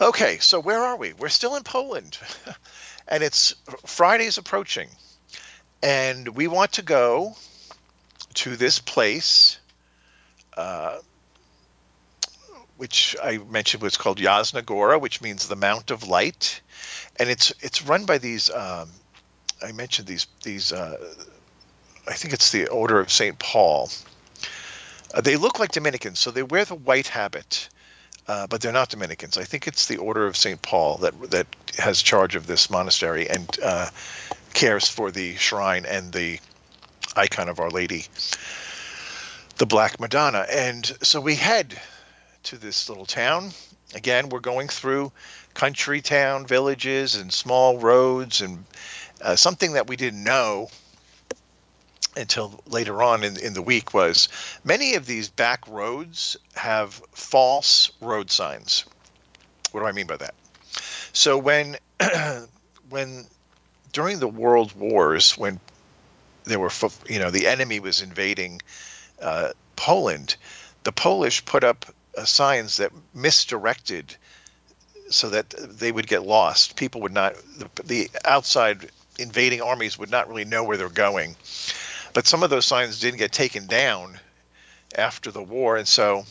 Okay 0.00 0.38
so 0.38 0.60
where 0.60 0.80
are 0.80 0.96
we? 0.96 1.12
We're 1.12 1.28
still 1.28 1.56
in 1.56 1.64
poland 1.64 2.18
and 3.08 3.22
it's 3.22 3.54
friday's 3.86 4.38
approaching 4.38 4.88
and 5.82 6.28
we 6.28 6.46
want 6.46 6.72
to 6.72 6.82
go 6.82 7.34
to 8.34 8.56
this 8.56 8.78
place 8.78 9.58
uh, 10.56 10.98
which 12.78 13.16
I 13.22 13.38
mentioned 13.38 13.82
was 13.82 13.96
called 13.96 14.18
Jasna 14.18 14.64
Gora, 14.64 14.98
which 14.98 15.20
means 15.20 15.48
the 15.48 15.56
Mount 15.56 15.90
of 15.90 16.06
Light, 16.06 16.60
and 17.18 17.28
it's 17.28 17.52
it's 17.60 17.82
run 17.82 18.06
by 18.06 18.18
these. 18.18 18.50
Um, 18.50 18.88
I 19.62 19.72
mentioned 19.72 20.06
these 20.06 20.26
these. 20.42 20.72
Uh, 20.72 20.96
I 22.06 22.14
think 22.14 22.32
it's 22.32 22.52
the 22.52 22.68
Order 22.68 23.00
of 23.00 23.12
Saint 23.12 23.38
Paul. 23.38 23.90
Uh, 25.12 25.20
they 25.20 25.36
look 25.36 25.58
like 25.58 25.72
Dominicans, 25.72 26.20
so 26.20 26.30
they 26.30 26.44
wear 26.44 26.64
the 26.64 26.76
white 26.76 27.08
habit, 27.08 27.68
uh, 28.28 28.46
but 28.46 28.60
they're 28.60 28.72
not 28.72 28.90
Dominicans. 28.90 29.36
I 29.36 29.44
think 29.44 29.66
it's 29.66 29.86
the 29.86 29.96
Order 29.96 30.26
of 30.26 30.36
Saint 30.36 30.62
Paul 30.62 30.98
that 30.98 31.30
that 31.32 31.46
has 31.78 32.02
charge 32.02 32.34
of 32.34 32.46
this 32.46 32.70
monastery 32.70 33.28
and 33.28 33.58
uh, 33.62 33.88
cares 34.54 34.88
for 34.88 35.10
the 35.10 35.36
shrine 35.36 35.86
and 35.86 36.12
the 36.12 36.38
icon 37.16 37.48
of 37.48 37.60
Our 37.60 37.70
Lady. 37.70 38.06
the 39.58 39.66
Black 39.66 39.98
Madonna. 40.00 40.46
And 40.50 40.86
so 41.02 41.20
we 41.20 41.34
head 41.34 41.80
to 42.44 42.56
this 42.56 42.88
little 42.88 43.06
town. 43.06 43.50
Again, 43.94 44.28
we're 44.28 44.40
going 44.40 44.68
through 44.68 45.12
country 45.54 46.00
town 46.00 46.46
villages 46.46 47.16
and 47.16 47.32
small 47.32 47.78
roads 47.78 48.40
and 48.40 48.64
uh, 49.20 49.34
something 49.34 49.72
that 49.72 49.88
we 49.88 49.96
didn't 49.96 50.22
know 50.22 50.70
until 52.16 52.60
later 52.66 53.02
on 53.02 53.24
in, 53.24 53.36
in 53.38 53.54
the 53.54 53.62
week 53.62 53.92
was 53.92 54.28
many 54.64 54.94
of 54.94 55.06
these 55.06 55.28
back 55.28 55.66
roads 55.68 56.36
have 56.54 56.94
false 57.12 57.90
road 58.00 58.30
signs. 58.30 58.84
What 59.72 59.80
do 59.80 59.86
I 59.86 59.92
mean 59.92 60.06
by 60.06 60.16
that? 60.18 60.34
So 61.12 61.38
when 61.38 61.76
when 62.88 63.26
during 63.92 64.18
the 64.18 64.28
world 64.28 64.72
wars 64.78 65.36
when 65.36 65.60
there 66.44 66.58
were 66.58 66.70
you 67.08 67.18
know 67.18 67.30
the 67.30 67.46
enemy 67.46 67.80
was 67.80 68.02
invading 68.02 68.60
uh, 69.20 69.52
Poland, 69.76 70.36
the 70.84 70.92
Polish 70.92 71.44
put 71.44 71.64
up 71.64 71.86
uh, 72.16 72.24
signs 72.24 72.78
that 72.78 72.92
misdirected 73.14 74.16
so 75.10 75.30
that 75.30 75.50
they 75.50 75.90
would 75.92 76.06
get 76.06 76.22
lost. 76.22 76.76
People 76.76 77.00
would 77.02 77.12
not 77.12 77.34
the, 77.56 77.68
the 77.84 78.10
outside 78.24 78.90
invading 79.18 79.60
armies 79.60 79.98
would 79.98 80.10
not 80.10 80.28
really 80.28 80.44
know 80.44 80.64
where 80.64 80.76
they're 80.76 80.88
going. 80.88 81.36
But 82.12 82.26
some 82.26 82.42
of 82.42 82.50
those 82.50 82.66
signs 82.66 83.00
didn't 83.00 83.18
get 83.18 83.32
taken 83.32 83.66
down 83.66 84.18
after 84.96 85.30
the 85.30 85.42
war, 85.42 85.76
and 85.76 85.86
so 85.86 86.24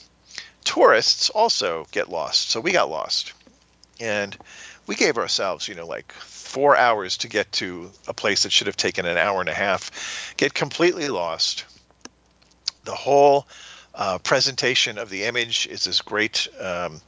tourists 0.63 1.29
also 1.29 1.85
get 1.91 2.09
lost. 2.09 2.49
So 2.49 2.59
we 2.59 2.71
got 2.71 2.89
lost, 2.89 3.33
and 3.99 4.35
we 4.87 4.95
gave 4.95 5.17
ourselves, 5.17 5.67
you 5.67 5.75
know, 5.75 5.85
like 5.85 6.11
four 6.13 6.75
hours 6.75 7.17
to 7.17 7.27
get 7.27 7.51
to 7.53 7.91
a 8.07 8.13
place 8.13 8.43
that 8.43 8.51
should 8.51 8.67
have 8.67 8.77
taken 8.77 9.05
an 9.05 9.17
hour 9.17 9.41
and 9.41 9.49
a 9.49 9.53
half. 9.53 10.33
Get 10.37 10.53
completely 10.53 11.09
lost. 11.09 11.65
The 12.85 12.95
whole 12.95 13.47
uh, 13.93 14.17
presentation 14.19 14.97
of 14.97 15.09
the 15.09 15.25
image 15.25 15.67
is 15.67 15.83
this 15.83 16.01
great 16.01 16.47
um, 16.61 17.01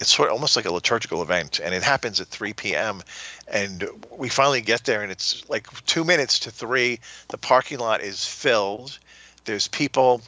it's 0.00 0.14
sort 0.14 0.28
of 0.28 0.34
almost 0.34 0.56
like 0.56 0.66
a 0.66 0.72
liturgical 0.72 1.22
event 1.22 1.60
and 1.62 1.74
it 1.74 1.82
happens 1.82 2.20
at 2.20 2.28
3 2.28 2.52
p.m 2.52 3.02
and 3.48 3.88
we 4.10 4.28
finally 4.28 4.60
get 4.60 4.84
there 4.84 5.02
and 5.02 5.10
it's 5.10 5.48
like 5.48 5.66
two 5.86 6.04
minutes 6.04 6.40
to 6.40 6.50
three 6.50 7.00
the 7.28 7.38
parking 7.38 7.78
lot 7.78 8.02
is 8.02 8.24
filled 8.24 8.98
there's 9.44 9.68
people 9.68 10.20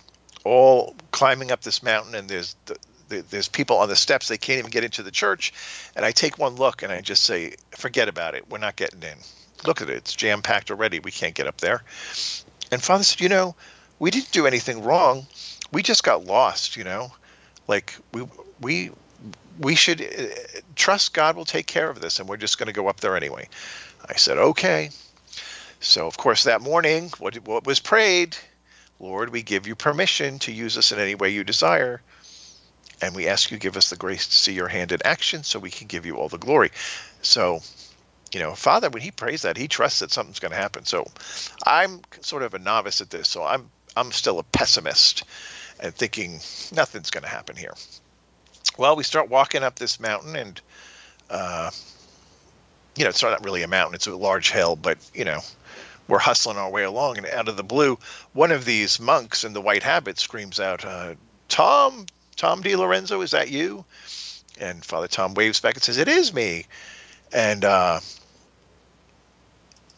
all 0.44 0.94
climbing 1.10 1.52
up 1.52 1.60
this 1.62 1.82
mountain 1.82 2.14
and 2.14 2.28
there's 2.28 2.56
the, 2.66 2.76
there's 3.08 3.48
people 3.48 3.78
on 3.78 3.88
the 3.88 3.96
steps 3.96 4.28
they 4.28 4.38
can't 4.38 4.58
even 4.58 4.70
get 4.70 4.84
into 4.84 5.02
the 5.02 5.10
church 5.10 5.52
and 5.96 6.04
i 6.04 6.10
take 6.10 6.38
one 6.38 6.54
look 6.56 6.82
and 6.82 6.92
i 6.92 7.00
just 7.00 7.24
say 7.24 7.54
forget 7.70 8.08
about 8.08 8.34
it 8.34 8.48
we're 8.50 8.58
not 8.58 8.76
getting 8.76 9.02
in 9.02 9.18
look 9.66 9.80
at 9.82 9.88
it 9.88 9.96
it's 9.96 10.14
jam 10.14 10.42
packed 10.42 10.70
already 10.70 11.00
we 11.00 11.10
can't 11.10 11.34
get 11.34 11.46
up 11.46 11.58
there 11.58 11.82
and 12.70 12.82
father 12.82 13.04
said 13.04 13.20
you 13.20 13.28
know 13.28 13.54
we 13.98 14.10
didn't 14.10 14.30
do 14.32 14.46
anything 14.46 14.82
wrong 14.82 15.26
we 15.72 15.82
just 15.82 16.04
got 16.04 16.24
lost 16.24 16.76
you 16.76 16.84
know 16.84 17.10
like 17.66 17.96
we 18.12 18.24
we 18.60 18.90
we 19.58 19.74
should 19.74 20.00
uh, 20.00 20.60
trust 20.76 21.14
God 21.14 21.36
will 21.36 21.44
take 21.44 21.66
care 21.66 21.90
of 21.90 22.00
this, 22.00 22.18
and 22.18 22.28
we're 22.28 22.36
just 22.36 22.58
going 22.58 22.68
to 22.68 22.72
go 22.72 22.88
up 22.88 23.00
there 23.00 23.16
anyway. 23.16 23.48
I 24.08 24.14
said, 24.14 24.38
okay. 24.38 24.90
So, 25.80 26.06
of 26.06 26.16
course, 26.16 26.44
that 26.44 26.60
morning, 26.60 27.10
what, 27.18 27.36
what 27.46 27.66
was 27.66 27.80
prayed? 27.80 28.36
Lord, 29.00 29.30
we 29.30 29.42
give 29.42 29.66
you 29.66 29.74
permission 29.74 30.38
to 30.40 30.52
use 30.52 30.76
us 30.76 30.92
in 30.92 30.98
any 30.98 31.14
way 31.14 31.30
you 31.30 31.44
desire. 31.44 32.00
And 33.00 33.14
we 33.14 33.28
ask 33.28 33.50
you 33.50 33.58
give 33.58 33.76
us 33.76 33.90
the 33.90 33.96
grace 33.96 34.26
to 34.26 34.34
see 34.34 34.52
your 34.52 34.68
hand 34.68 34.92
in 34.92 35.00
action 35.04 35.44
so 35.44 35.58
we 35.58 35.70
can 35.70 35.86
give 35.86 36.04
you 36.04 36.16
all 36.16 36.28
the 36.28 36.38
glory. 36.38 36.70
So, 37.22 37.60
you 38.32 38.40
know, 38.40 38.54
Father, 38.54 38.90
when 38.90 39.02
he 39.02 39.10
prays 39.10 39.42
that, 39.42 39.56
he 39.56 39.68
trusts 39.68 40.00
that 40.00 40.10
something's 40.10 40.40
going 40.40 40.52
to 40.52 40.58
happen. 40.58 40.84
So 40.84 41.06
I'm 41.64 42.00
sort 42.20 42.42
of 42.42 42.54
a 42.54 42.58
novice 42.58 43.00
at 43.00 43.10
this. 43.10 43.28
So 43.28 43.44
I'm 43.44 43.70
I'm 43.96 44.12
still 44.12 44.38
a 44.38 44.44
pessimist 44.44 45.24
and 45.80 45.94
thinking 45.94 46.40
nothing's 46.72 47.10
going 47.10 47.22
to 47.24 47.28
happen 47.28 47.56
here. 47.56 47.74
Well, 48.76 48.96
we 48.96 49.02
start 49.02 49.28
walking 49.28 49.62
up 49.62 49.76
this 49.76 49.98
mountain, 49.98 50.36
and 50.36 50.60
uh, 51.30 51.70
you 52.96 53.04
know, 53.04 53.10
it's 53.10 53.22
not 53.22 53.44
really 53.44 53.62
a 53.62 53.68
mountain; 53.68 53.94
it's 53.94 54.06
a 54.06 54.16
large 54.16 54.50
hill, 54.50 54.76
but 54.76 54.98
you 55.14 55.24
know, 55.24 55.40
we're 56.06 56.18
hustling 56.18 56.56
our 56.56 56.70
way 56.70 56.84
along, 56.84 57.18
and 57.18 57.26
out 57.26 57.48
of 57.48 57.56
the 57.56 57.64
blue, 57.64 57.98
one 58.32 58.52
of 58.52 58.64
these 58.64 59.00
monks 59.00 59.44
in 59.44 59.52
the 59.52 59.60
white 59.60 59.82
habit 59.82 60.18
screams 60.18 60.60
out, 60.60 60.84
uh, 60.84 61.14
"Tom, 61.48 62.06
Tom 62.38 62.62
Di 62.62 62.74
Lorenzo, 62.74 63.20
is 63.20 63.32
that 63.32 63.50
you?" 63.50 63.84
And 64.58 64.84
Father 64.84 65.08
Tom 65.08 65.34
waves 65.34 65.60
back 65.60 65.74
and 65.74 65.82
says, 65.82 65.98
"It 65.98 66.08
is 66.08 66.32
me." 66.32 66.66
And 67.32 67.64
uh, 67.64 68.00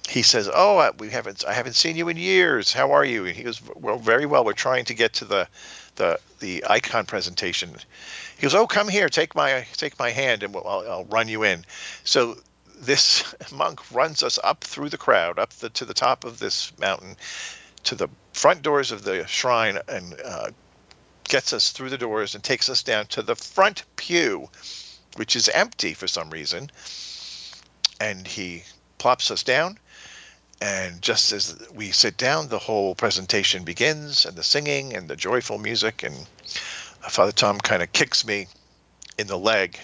he 0.09 0.23
says, 0.23 0.51
"Oh, 0.53 0.91
we 0.99 1.11
haven't 1.11 1.45
I 1.47 1.53
haven't 1.53 1.75
seen 1.75 1.97
you 1.97 2.09
in 2.09 2.17
years. 2.17 2.73
How 2.73 2.93
are 2.93 3.05
you?" 3.05 3.27
And 3.27 3.37
he 3.37 3.45
goes, 3.45 3.61
"Well, 3.77 3.99
very 3.99 4.27
well. 4.27 4.45
We're 4.45 4.53
trying 4.53 4.87
to 4.87 4.95
get 4.95 5.13
to 5.15 5.25
the 5.25 5.49
the 5.95 6.19
the 6.41 6.65
icon 6.69 7.07
presentation." 7.07 7.71
He 8.37 8.43
goes, 8.43 8.55
"Oh, 8.55 8.67
come 8.67 8.89
here, 8.89 9.09
take 9.09 9.37
my 9.37 9.67
take 9.75 9.99
my 9.99 10.11
hand, 10.11 10.43
and 10.43 10.53
we'll, 10.53 10.67
I'll, 10.67 10.91
I'll 10.91 11.05
run 11.05 11.29
you 11.29 11.45
in." 11.45 11.65
So 12.03 12.37
this 12.81 13.35
monk 13.53 13.81
runs 13.93 14.23
us 14.23 14.39
up 14.43 14.65
through 14.65 14.89
the 14.89 14.99
crowd, 14.99 15.39
up 15.39 15.51
the, 15.55 15.71
to 15.71 15.85
the 15.85 15.95
top 15.95 16.25
of 16.25 16.39
this 16.39 16.73
mountain, 16.79 17.17
to 17.85 17.95
the 17.95 18.09
front 18.33 18.63
doors 18.63 18.91
of 18.91 19.05
the 19.05 19.27
shrine, 19.27 19.79
and 19.89 20.21
uh, 20.25 20.51
gets 21.31 21.55
us 21.55 21.71
through 21.71 21.89
the 21.89 21.97
doors 21.97 22.35
and 22.35 22.45
takes 22.45 22.69
us 22.69 22.83
down 22.83 23.07
to 23.07 23.23
the 23.23 23.37
front 23.37 23.85
pew, 23.97 24.51
which 25.17 25.37
is 25.37 25.49
empty 25.49 25.95
for 25.95 26.07
some 26.07 26.29
reason. 26.29 26.71
And 28.01 28.27
he 28.27 28.65
plops 28.99 29.31
us 29.31 29.43
down. 29.43 29.79
And 30.61 31.01
just 31.01 31.33
as 31.33 31.57
we 31.73 31.93
sit 31.93 32.19
down, 32.19 32.49
the 32.49 32.59
whole 32.59 32.95
presentation 32.95 33.65
begins, 33.65 34.27
and 34.27 34.37
the 34.37 34.43
singing 34.43 34.95
and 34.95 35.09
the 35.09 35.17
joyful 35.17 35.57
music. 35.57 36.03
And 36.03 36.15
Father 37.09 37.33
Tom 37.33 37.59
kind 37.59 37.83
of 37.83 37.93
kicks 37.93 38.27
me 38.27 38.47
in 39.17 39.27
the 39.27 39.39
leg 39.39 39.79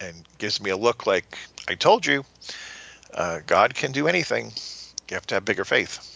and 0.00 0.24
gives 0.38 0.60
me 0.60 0.70
a 0.70 0.76
look 0.76 1.06
like, 1.06 1.38
I 1.68 1.74
told 1.74 2.06
you, 2.06 2.24
uh, 3.14 3.40
God 3.46 3.74
can 3.74 3.92
do 3.92 4.08
anything. 4.08 4.52
You 5.08 5.14
have 5.14 5.26
to 5.26 5.34
have 5.36 5.44
bigger 5.44 5.64
faith. 5.64 6.15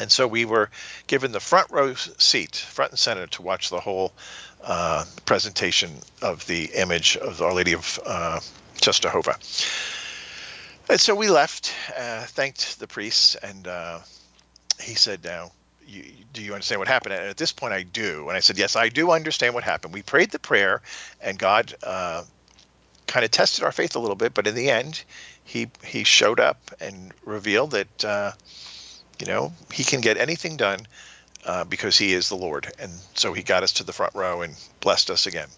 And 0.00 0.10
so 0.10 0.26
we 0.26 0.44
were 0.44 0.70
given 1.06 1.32
the 1.32 1.40
front 1.40 1.70
row 1.70 1.94
seat, 1.94 2.56
front 2.56 2.92
and 2.92 2.98
center, 2.98 3.26
to 3.28 3.42
watch 3.42 3.70
the 3.70 3.80
whole 3.80 4.12
uh, 4.62 5.04
presentation 5.24 5.92
of 6.22 6.46
the 6.46 6.64
image 6.74 7.16
of 7.16 7.40
Our 7.40 7.54
Lady 7.54 7.72
of 7.72 8.00
uh, 8.04 8.40
Czestochowa. 8.76 9.36
And 10.88 11.00
so 11.00 11.14
we 11.14 11.30
left, 11.30 11.72
uh, 11.96 12.22
thanked 12.22 12.78
the 12.78 12.86
priests, 12.86 13.36
and 13.36 13.66
uh, 13.68 14.00
he 14.80 14.94
said, 14.94 15.24
Now, 15.24 15.52
you, 15.86 16.04
do 16.32 16.42
you 16.42 16.52
understand 16.52 16.78
what 16.78 16.88
happened? 16.88 17.14
And 17.14 17.28
at 17.28 17.36
this 17.36 17.52
point, 17.52 17.72
I 17.72 17.82
do. 17.82 18.28
And 18.28 18.36
I 18.36 18.40
said, 18.40 18.58
yes, 18.58 18.76
I 18.76 18.88
do 18.88 19.10
understand 19.10 19.54
what 19.54 19.64
happened. 19.64 19.94
We 19.94 20.02
prayed 20.02 20.30
the 20.30 20.38
prayer, 20.38 20.82
and 21.20 21.38
God 21.38 21.74
uh, 21.82 22.24
kind 23.06 23.24
of 23.24 23.30
tested 23.30 23.64
our 23.64 23.72
faith 23.72 23.96
a 23.96 23.98
little 23.98 24.16
bit. 24.16 24.34
But 24.34 24.46
in 24.46 24.54
the 24.54 24.70
end, 24.70 25.04
he 25.44 25.68
he 25.84 26.04
showed 26.04 26.40
up 26.40 26.58
and 26.80 27.12
revealed 27.24 27.72
that 27.72 28.04
uh, 28.04 28.32
you 29.18 29.26
know 29.26 29.52
he 29.72 29.84
can 29.84 30.00
get 30.00 30.16
anything 30.16 30.56
done 30.56 30.80
uh, 31.46 31.64
because 31.64 31.98
he 31.98 32.12
is 32.12 32.28
the 32.28 32.36
Lord. 32.36 32.72
And 32.78 32.90
so 33.14 33.32
he 33.32 33.42
got 33.42 33.62
us 33.62 33.74
to 33.74 33.84
the 33.84 33.92
front 33.92 34.14
row 34.14 34.42
and 34.42 34.54
blessed 34.80 35.10
us 35.10 35.26
again. 35.26 35.48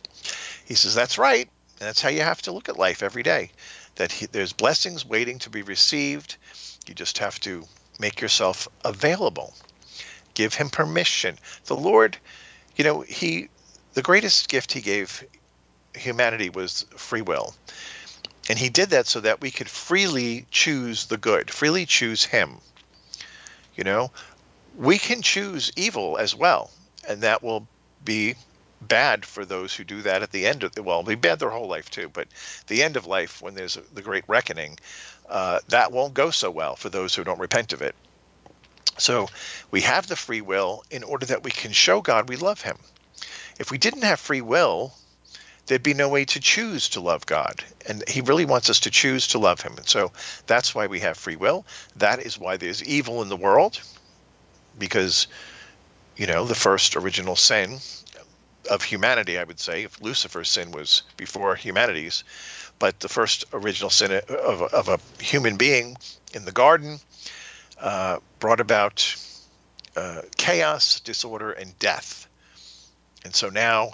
He 0.64 0.74
says, 0.74 0.94
that's 0.94 1.18
right. 1.18 1.48
And 1.78 1.86
that's 1.86 2.00
how 2.00 2.08
you 2.08 2.22
have 2.22 2.42
to 2.42 2.52
look 2.52 2.68
at 2.68 2.78
life 2.78 3.02
every 3.02 3.22
day. 3.22 3.50
That 3.96 4.10
he, 4.10 4.26
there's 4.26 4.52
blessings 4.52 5.06
waiting 5.06 5.38
to 5.40 5.50
be 5.50 5.62
received. 5.62 6.36
You 6.88 6.94
just 6.94 7.18
have 7.18 7.38
to 7.40 7.64
make 8.00 8.20
yourself 8.20 8.68
available 8.84 9.54
give 10.36 10.54
him 10.54 10.68
permission. 10.68 11.36
The 11.64 11.76
Lord, 11.76 12.16
you 12.76 12.84
know, 12.84 13.00
he 13.00 13.48
the 13.94 14.02
greatest 14.02 14.48
gift 14.48 14.72
he 14.72 14.82
gave 14.82 15.24
humanity 15.96 16.50
was 16.50 16.86
free 16.96 17.22
will. 17.22 17.54
And 18.48 18.58
he 18.58 18.68
did 18.68 18.90
that 18.90 19.06
so 19.06 19.20
that 19.20 19.40
we 19.40 19.50
could 19.50 19.68
freely 19.68 20.46
choose 20.50 21.06
the 21.06 21.16
good, 21.16 21.50
freely 21.50 21.86
choose 21.86 22.24
him. 22.24 22.58
You 23.76 23.84
know, 23.84 24.10
we 24.76 24.98
can 24.98 25.22
choose 25.22 25.70
evil 25.76 26.16
as 26.18 26.34
well, 26.34 26.70
and 27.08 27.20
that 27.20 27.42
will 27.42 27.66
be 28.04 28.34
bad 28.80 29.24
for 29.24 29.44
those 29.44 29.74
who 29.74 29.84
do 29.84 30.02
that 30.02 30.22
at 30.22 30.32
the 30.32 30.46
end 30.46 30.62
of 30.62 30.72
the 30.74 30.82
well, 30.82 31.02
be 31.02 31.14
bad 31.14 31.38
their 31.38 31.50
whole 31.50 31.68
life 31.68 31.90
too, 31.90 32.08
but 32.12 32.28
the 32.66 32.82
end 32.82 32.96
of 32.96 33.06
life 33.06 33.40
when 33.40 33.54
there's 33.54 33.78
the 33.94 34.02
great 34.02 34.24
reckoning, 34.28 34.78
uh, 35.28 35.60
that 35.68 35.92
won't 35.92 36.14
go 36.14 36.30
so 36.30 36.50
well 36.50 36.76
for 36.76 36.88
those 36.88 37.14
who 37.14 37.24
don't 37.24 37.40
repent 37.40 37.72
of 37.72 37.82
it. 37.82 37.94
So 38.98 39.28
we 39.70 39.82
have 39.82 40.06
the 40.06 40.16
free 40.16 40.40
will 40.40 40.82
in 40.90 41.02
order 41.02 41.26
that 41.26 41.42
we 41.42 41.50
can 41.50 41.72
show 41.72 42.00
God 42.00 42.28
we 42.28 42.36
love 42.36 42.62
him. 42.62 42.78
If 43.58 43.70
we 43.70 43.78
didn't 43.78 44.04
have 44.04 44.20
free 44.20 44.40
will, 44.40 44.94
there'd 45.66 45.82
be 45.82 45.94
no 45.94 46.08
way 46.08 46.24
to 46.24 46.40
choose 46.40 46.88
to 46.90 47.00
love 47.00 47.26
God. 47.26 47.62
And 47.88 48.08
he 48.08 48.20
really 48.20 48.44
wants 48.44 48.70
us 48.70 48.80
to 48.80 48.90
choose 48.90 49.28
to 49.28 49.38
love 49.38 49.60
him. 49.60 49.74
And 49.76 49.88
so 49.88 50.12
that's 50.46 50.74
why 50.74 50.86
we 50.86 51.00
have 51.00 51.16
free 51.16 51.36
will. 51.36 51.64
That 51.96 52.20
is 52.20 52.38
why 52.38 52.56
there's 52.56 52.82
evil 52.84 53.22
in 53.22 53.28
the 53.28 53.36
world, 53.36 53.80
because, 54.78 55.26
you 56.16 56.26
know, 56.26 56.44
the 56.44 56.54
first 56.54 56.96
original 56.96 57.36
sin 57.36 57.78
of 58.70 58.82
humanity, 58.82 59.38
I 59.38 59.44
would 59.44 59.60
say, 59.60 59.84
if 59.84 60.00
Lucifer's 60.00 60.48
sin 60.48 60.72
was 60.72 61.02
before 61.16 61.54
humanity's, 61.54 62.24
but 62.78 63.00
the 63.00 63.08
first 63.08 63.44
original 63.52 63.90
sin 63.90 64.20
of, 64.28 64.62
of 64.62 64.88
a 64.88 64.98
human 65.22 65.56
being 65.56 65.96
in 66.34 66.44
the 66.44 66.52
garden 66.52 66.98
uh, 67.80 68.18
brought 68.38 68.60
about 68.60 69.16
uh, 69.96 70.22
chaos, 70.36 71.00
disorder, 71.00 71.52
and 71.52 71.78
death. 71.78 72.28
And 73.24 73.34
so 73.34 73.48
now 73.48 73.92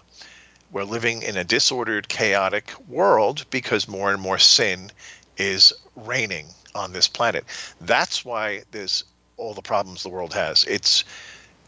we're 0.73 0.85
living 0.85 1.23
in 1.23 1.37
a 1.37 1.45
disordered, 1.45 2.09
chaotic 2.09 2.73
world 2.89 3.45
because 3.51 3.87
more 3.87 4.11
and 4.11 4.21
more 4.21 4.39
sin 4.39 4.91
is 5.37 5.73
reigning 5.95 6.47
on 6.75 6.93
this 6.93 7.09
planet. 7.09 7.45
That's 7.81 8.25
why 8.25 8.63
there's 8.71 9.05
all 9.37 9.55
the 9.55 9.63
problems 9.63 10.03
the 10.03 10.09
world 10.09 10.35
has. 10.35 10.65
It's 10.65 11.05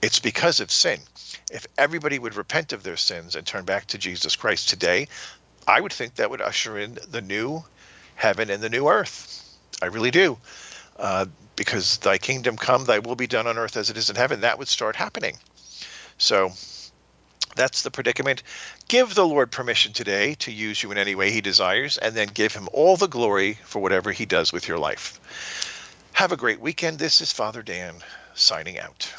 it's 0.02 0.20
because 0.20 0.60
of 0.60 0.70
sin. 0.70 1.00
If 1.50 1.66
everybody 1.78 2.18
would 2.18 2.34
repent 2.34 2.72
of 2.72 2.82
their 2.82 2.96
sins 2.96 3.36
and 3.36 3.46
turn 3.46 3.64
back 3.64 3.86
to 3.86 3.98
Jesus 3.98 4.36
Christ 4.36 4.68
today, 4.68 5.08
I 5.66 5.80
would 5.80 5.92
think 5.92 6.16
that 6.16 6.30
would 6.30 6.42
usher 6.42 6.78
in 6.78 6.98
the 7.10 7.22
new 7.22 7.64
heaven 8.14 8.50
and 8.50 8.62
the 8.62 8.68
new 8.68 8.88
earth. 8.88 9.58
I 9.80 9.86
really 9.86 10.10
do. 10.10 10.38
Uh, 10.98 11.26
because 11.56 11.98
thy 11.98 12.18
kingdom 12.18 12.56
come, 12.56 12.84
thy 12.84 12.98
will 12.98 13.16
be 13.16 13.26
done 13.26 13.46
on 13.46 13.56
earth 13.56 13.76
as 13.76 13.90
it 13.90 13.96
is 13.96 14.10
in 14.10 14.16
heaven. 14.16 14.40
That 14.40 14.58
would 14.58 14.68
start 14.68 14.96
happening. 14.96 15.36
So 16.18 16.52
that's 17.54 17.82
the 17.82 17.90
predicament. 17.90 18.42
Give 18.88 19.14
the 19.14 19.26
Lord 19.26 19.50
permission 19.50 19.92
today 19.92 20.34
to 20.36 20.52
use 20.52 20.82
you 20.82 20.90
in 20.92 20.98
any 20.98 21.14
way 21.14 21.30
he 21.30 21.40
desires, 21.40 21.98
and 21.98 22.14
then 22.14 22.28
give 22.28 22.54
him 22.54 22.68
all 22.72 22.96
the 22.96 23.08
glory 23.08 23.58
for 23.64 23.80
whatever 23.80 24.12
he 24.12 24.26
does 24.26 24.52
with 24.52 24.68
your 24.68 24.78
life. 24.78 25.20
Have 26.12 26.32
a 26.32 26.36
great 26.36 26.60
weekend. 26.60 26.98
This 26.98 27.20
is 27.20 27.32
Father 27.32 27.62
Dan 27.62 27.94
signing 28.34 28.78
out. 28.78 29.12